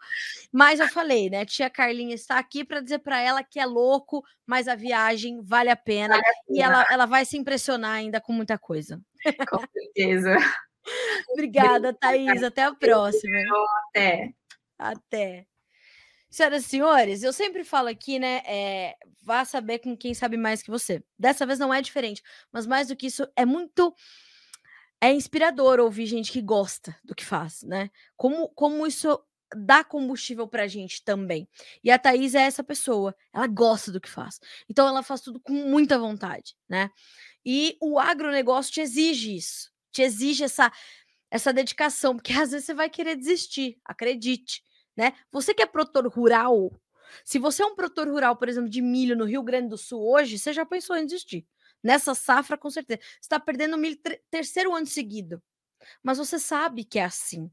[0.51, 1.45] Mas eu falei, né?
[1.45, 5.71] Tia Carlinha está aqui para dizer para ela que é louco, mas a viagem vale
[5.71, 6.59] a pena, vale a pena.
[6.59, 9.01] e ela, ela vai se impressionar ainda com muita coisa.
[9.49, 10.37] Com certeza.
[11.31, 12.43] Obrigada, Thaís.
[12.43, 13.39] Até a próxima.
[13.91, 14.35] Até.
[14.77, 15.47] Até.
[16.35, 18.43] Senhoras e senhores, eu sempre falo aqui, né?
[18.45, 21.01] É, vá saber com quem sabe mais que você.
[21.17, 23.95] Dessa vez não é diferente, mas mais do que isso, é muito.
[25.01, 27.89] É inspirador ouvir gente que gosta do que faz, né?
[28.17, 29.17] Como, como isso
[29.57, 31.49] dá combustível pra gente também.
[31.85, 34.41] E a Thaís é essa pessoa, ela gosta do que faz.
[34.69, 36.91] Então ela faz tudo com muita vontade, né?
[37.47, 40.73] E o agronegócio te exige isso, te exige essa,
[41.31, 44.65] essa dedicação, porque às vezes você vai querer desistir, acredite
[44.97, 45.13] né?
[45.31, 46.71] Você que é produtor rural,
[47.25, 50.03] se você é um produtor rural, por exemplo, de milho no Rio Grande do Sul
[50.03, 51.47] hoje, você já pensou em desistir.
[51.83, 53.01] Nessa safra, com certeza.
[53.03, 53.99] Você está perdendo milho
[54.31, 55.43] terceiro ano seguido.
[56.03, 57.51] Mas você sabe que é assim.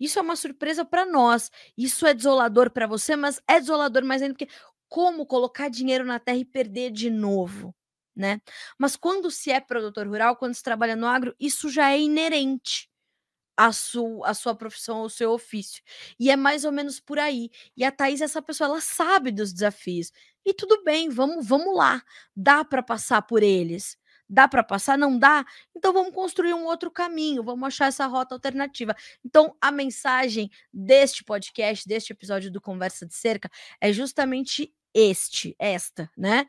[0.00, 1.50] Isso é uma surpresa para nós.
[1.76, 4.52] Isso é desolador para você, mas é desolador mais ainda porque
[4.88, 7.74] como colocar dinheiro na terra e perder de novo,
[8.14, 8.40] né?
[8.78, 12.88] Mas quando se é produtor rural, quando se trabalha no agro, isso já é inerente
[13.56, 15.82] a sua, a sua profissão, o seu ofício.
[16.18, 17.50] E é mais ou menos por aí.
[17.76, 20.12] E a Thaís, essa pessoa, ela sabe dos desafios.
[20.44, 22.02] E tudo bem, vamos, vamos lá.
[22.36, 23.96] Dá para passar por eles.
[24.28, 24.98] Dá para passar?
[24.98, 25.44] Não dá?
[25.74, 28.94] Então vamos construir um outro caminho, vamos achar essa rota alternativa.
[29.24, 33.48] Então a mensagem deste podcast, deste episódio do Conversa de Cerca,
[33.80, 36.46] é justamente este, esta, né?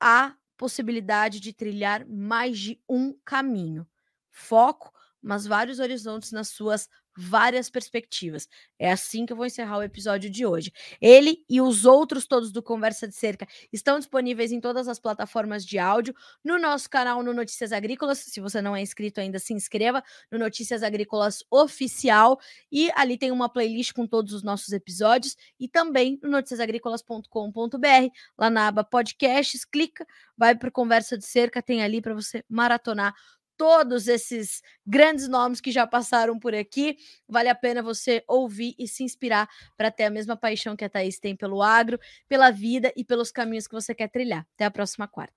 [0.00, 3.86] A possibilidade de trilhar mais de um caminho.
[4.30, 4.92] Foco,
[5.26, 8.46] mas vários horizontes nas suas várias perspectivas.
[8.78, 10.70] É assim que eu vou encerrar o episódio de hoje.
[11.00, 15.64] Ele e os outros todos do Conversa de Cerca estão disponíveis em todas as plataformas
[15.64, 16.14] de áudio,
[16.44, 18.18] no nosso canal no Notícias Agrícolas.
[18.18, 22.38] Se você não é inscrito ainda, se inscreva no Notícias Agrícolas Oficial
[22.70, 28.50] e ali tem uma playlist com todos os nossos episódios e também no noticiasagricolas.com.br, lá
[28.50, 30.06] na aba podcasts, clica,
[30.36, 33.14] vai para Conversa de Cerca, tem ali para você maratonar
[33.56, 36.96] todos esses grandes nomes que já passaram por aqui.
[37.28, 40.88] Vale a pena você ouvir e se inspirar para ter a mesma paixão que a
[40.88, 41.98] Thaís tem pelo agro,
[42.28, 44.46] pela vida e pelos caminhos que você quer trilhar.
[44.54, 45.34] Até a próxima quarta.